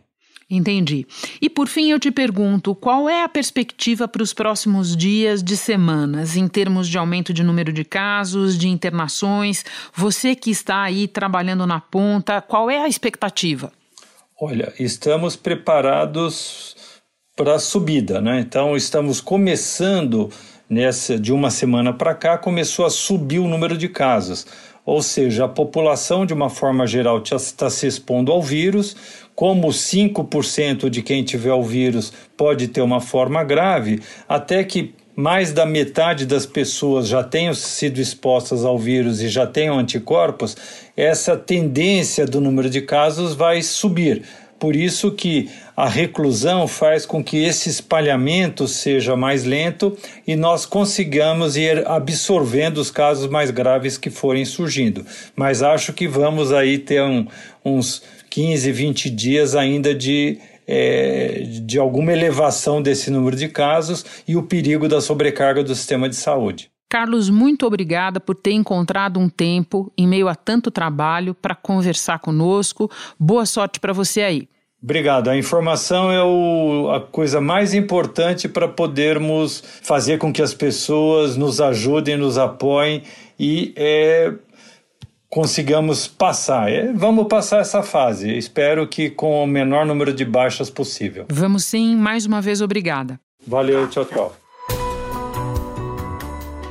Entendi. 0.50 1.06
E 1.40 1.48
por 1.48 1.68
fim 1.68 1.92
eu 1.92 2.00
te 2.00 2.10
pergunto, 2.10 2.74
qual 2.74 3.08
é 3.08 3.22
a 3.22 3.28
perspectiva 3.28 4.08
para 4.08 4.22
os 4.22 4.34
próximos 4.34 4.96
dias 4.96 5.44
de 5.44 5.56
semanas, 5.56 6.36
em 6.36 6.48
termos 6.48 6.88
de 6.88 6.98
aumento 6.98 7.32
de 7.32 7.44
número 7.44 7.72
de 7.72 7.84
casos, 7.84 8.58
de 8.58 8.68
internações? 8.68 9.64
Você 9.94 10.34
que 10.34 10.50
está 10.50 10.82
aí 10.82 11.06
trabalhando 11.06 11.66
na 11.68 11.80
ponta, 11.80 12.40
qual 12.40 12.68
é 12.68 12.78
a 12.78 12.88
expectativa? 12.88 13.70
Olha, 14.40 14.72
estamos 14.78 15.36
preparados 15.36 16.74
para 17.36 17.54
a 17.54 17.58
subida, 17.60 18.20
né? 18.20 18.40
Então 18.40 18.76
estamos 18.76 19.20
começando 19.20 20.30
nessa 20.68 21.18
de 21.18 21.32
uma 21.32 21.50
semana 21.50 21.92
para 21.92 22.14
cá 22.14 22.36
começou 22.36 22.84
a 22.84 22.90
subir 22.90 23.38
o 23.38 23.48
número 23.48 23.78
de 23.78 23.88
casos. 23.88 24.46
ou 24.84 25.02
seja, 25.02 25.44
a 25.44 25.48
população 25.48 26.26
de 26.26 26.34
uma 26.34 26.50
forma 26.50 26.86
geral 26.86 27.22
está 27.22 27.70
se 27.70 27.86
expondo 27.86 28.32
ao 28.32 28.42
vírus, 28.42 28.96
como 29.40 29.68
5% 29.68 30.90
de 30.90 31.00
quem 31.00 31.24
tiver 31.24 31.54
o 31.54 31.62
vírus 31.62 32.12
pode 32.36 32.68
ter 32.68 32.82
uma 32.82 33.00
forma 33.00 33.42
grave, 33.42 33.98
até 34.28 34.62
que 34.62 34.92
mais 35.16 35.50
da 35.50 35.64
metade 35.64 36.26
das 36.26 36.44
pessoas 36.44 37.08
já 37.08 37.24
tenham 37.24 37.54
sido 37.54 38.02
expostas 38.02 38.66
ao 38.66 38.78
vírus 38.78 39.22
e 39.22 39.30
já 39.30 39.46
tenham 39.46 39.78
anticorpos, 39.78 40.54
essa 40.94 41.38
tendência 41.38 42.26
do 42.26 42.38
número 42.38 42.68
de 42.68 42.82
casos 42.82 43.34
vai 43.34 43.62
subir. 43.62 44.24
Por 44.58 44.76
isso 44.76 45.10
que 45.10 45.48
a 45.74 45.88
reclusão 45.88 46.68
faz 46.68 47.06
com 47.06 47.24
que 47.24 47.42
esse 47.42 47.70
espalhamento 47.70 48.68
seja 48.68 49.16
mais 49.16 49.44
lento 49.44 49.96
e 50.26 50.36
nós 50.36 50.66
consigamos 50.66 51.56
ir 51.56 51.88
absorvendo 51.88 52.76
os 52.76 52.90
casos 52.90 53.26
mais 53.26 53.50
graves 53.50 53.96
que 53.96 54.10
forem 54.10 54.44
surgindo. 54.44 55.02
Mas 55.34 55.62
acho 55.62 55.94
que 55.94 56.06
vamos 56.06 56.52
aí 56.52 56.76
ter 56.76 57.02
um, 57.02 57.26
uns 57.64 58.02
15, 58.30 58.70
20 58.72 59.10
dias 59.10 59.54
ainda 59.54 59.94
de 59.94 60.38
é, 60.66 61.42
de 61.64 61.78
alguma 61.80 62.12
elevação 62.12 62.80
desse 62.80 63.10
número 63.10 63.34
de 63.36 63.48
casos 63.48 64.04
e 64.26 64.36
o 64.36 64.44
perigo 64.44 64.88
da 64.88 65.00
sobrecarga 65.00 65.64
do 65.64 65.74
sistema 65.74 66.08
de 66.08 66.14
saúde. 66.14 66.70
Carlos, 66.88 67.28
muito 67.28 67.66
obrigada 67.66 68.20
por 68.20 68.36
ter 68.36 68.52
encontrado 68.52 69.18
um 69.18 69.28
tempo, 69.28 69.92
em 69.98 70.06
meio 70.06 70.28
a 70.28 70.34
tanto 70.34 70.70
trabalho, 70.70 71.34
para 71.34 71.54
conversar 71.54 72.20
conosco. 72.20 72.90
Boa 73.18 73.46
sorte 73.46 73.80
para 73.80 73.92
você 73.92 74.22
aí. 74.22 74.48
Obrigado. 74.82 75.28
A 75.28 75.36
informação 75.36 76.10
é 76.10 76.22
o, 76.22 76.90
a 76.90 77.00
coisa 77.00 77.40
mais 77.40 77.74
importante 77.74 78.48
para 78.48 78.66
podermos 78.66 79.62
fazer 79.82 80.18
com 80.18 80.32
que 80.32 80.40
as 80.40 80.54
pessoas 80.54 81.36
nos 81.36 81.60
ajudem, 81.60 82.16
nos 82.16 82.38
apoiem 82.38 83.02
e 83.38 83.72
é, 83.76 84.32
consigamos 85.30 86.08
passar. 86.08 86.70
É, 86.70 86.92
vamos 86.92 87.28
passar 87.28 87.60
essa 87.60 87.82
fase. 87.82 88.36
Espero 88.36 88.86
que 88.86 89.08
com 89.08 89.42
o 89.42 89.46
menor 89.46 89.86
número 89.86 90.12
de 90.12 90.24
baixas 90.24 90.68
possível. 90.68 91.24
Vamos 91.30 91.64
sim. 91.64 91.96
Mais 91.96 92.26
uma 92.26 92.42
vez, 92.42 92.60
obrigada. 92.60 93.18
Valeu. 93.46 93.88
Tchau, 93.88 94.04
tchau. 94.04 94.36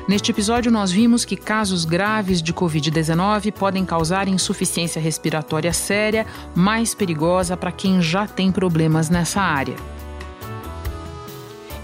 Neste 0.08 0.32
episódio, 0.32 0.72
nós 0.72 0.92
vimos 0.92 1.24
que 1.24 1.38
casos 1.38 1.86
graves 1.86 2.42
de 2.42 2.52
Covid-19 2.52 3.52
podem 3.52 3.86
causar 3.86 4.28
insuficiência 4.28 5.00
respiratória 5.00 5.72
séria, 5.72 6.26
mais 6.56 6.96
perigosa 6.96 7.56
para 7.56 7.72
quem 7.72 8.02
já 8.02 8.26
tem 8.26 8.52
problemas 8.52 9.08
nessa 9.08 9.40
área. 9.40 9.76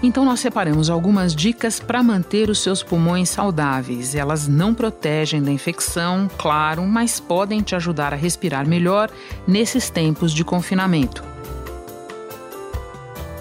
Então, 0.02 0.24
nós 0.24 0.40
separamos 0.40 0.90
algumas 0.90 1.34
dicas 1.34 1.80
para 1.80 2.02
manter 2.02 2.50
os 2.50 2.60
seus 2.60 2.82
pulmões 2.82 3.30
saudáveis. 3.30 4.14
Elas 4.14 4.46
não 4.46 4.74
protegem 4.74 5.42
da 5.42 5.50
infecção, 5.50 6.30
claro, 6.36 6.84
mas 6.86 7.18
podem 7.18 7.60
te 7.62 7.74
ajudar 7.74 8.12
a 8.12 8.16
respirar 8.16 8.68
melhor 8.68 9.10
nesses 9.46 9.88
tempos 9.88 10.32
de 10.32 10.44
confinamento. 10.44 11.24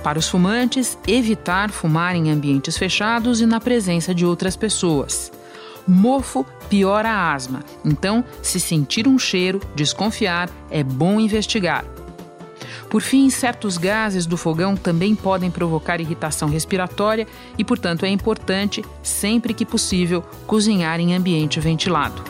Para 0.02 0.20
os 0.20 0.30
fumantes, 0.30 0.98
evitar 1.08 1.72
fumar 1.72 2.16
em 2.16 2.30
ambientes 2.30 2.78
fechados 2.78 3.42
e 3.42 3.46
na 3.46 3.60
presença 3.60 4.14
de 4.14 4.24
outras 4.26 4.56
pessoas. 4.56 5.32
Mofo 5.88 6.46
piora 6.70 7.10
a 7.10 7.34
asma, 7.34 7.64
então, 7.84 8.24
se 8.42 8.60
sentir 8.60 9.08
um 9.08 9.20
cheiro, 9.20 9.60
desconfiar, 9.76 10.50
é 10.70 10.84
bom 10.84 11.20
investigar. 11.20 11.95
Por 12.96 13.02
fim, 13.02 13.30
certos 13.30 13.78
gases 13.78 14.26
do 14.26 14.38
fogão 14.38 14.74
também 14.74 15.14
podem 15.18 15.52
provocar 15.52 16.00
irritação 16.00 16.48
respiratória 16.48 17.28
e, 17.58 17.66
portanto, 17.66 18.06
é 18.06 18.08
importante, 18.08 18.86
sempre 19.04 19.54
que 19.54 19.66
possível, 19.66 20.22
cozinhar 20.48 20.98
em 21.02 21.14
ambiente 21.14 21.60
ventilado. 21.60 22.24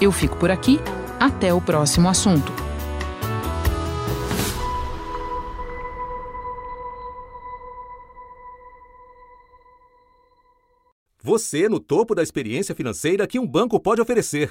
Eu 0.00 0.10
fico 0.10 0.38
por 0.38 0.50
aqui, 0.50 0.80
até 1.20 1.52
o 1.52 1.60
próximo 1.60 2.08
assunto. 2.08 2.50
Você 11.22 11.68
no 11.68 11.78
topo 11.78 12.14
da 12.14 12.22
experiência 12.22 12.74
financeira 12.74 13.26
que 13.26 13.38
um 13.38 13.46
banco 13.46 13.78
pode 13.78 14.00
oferecer. 14.00 14.50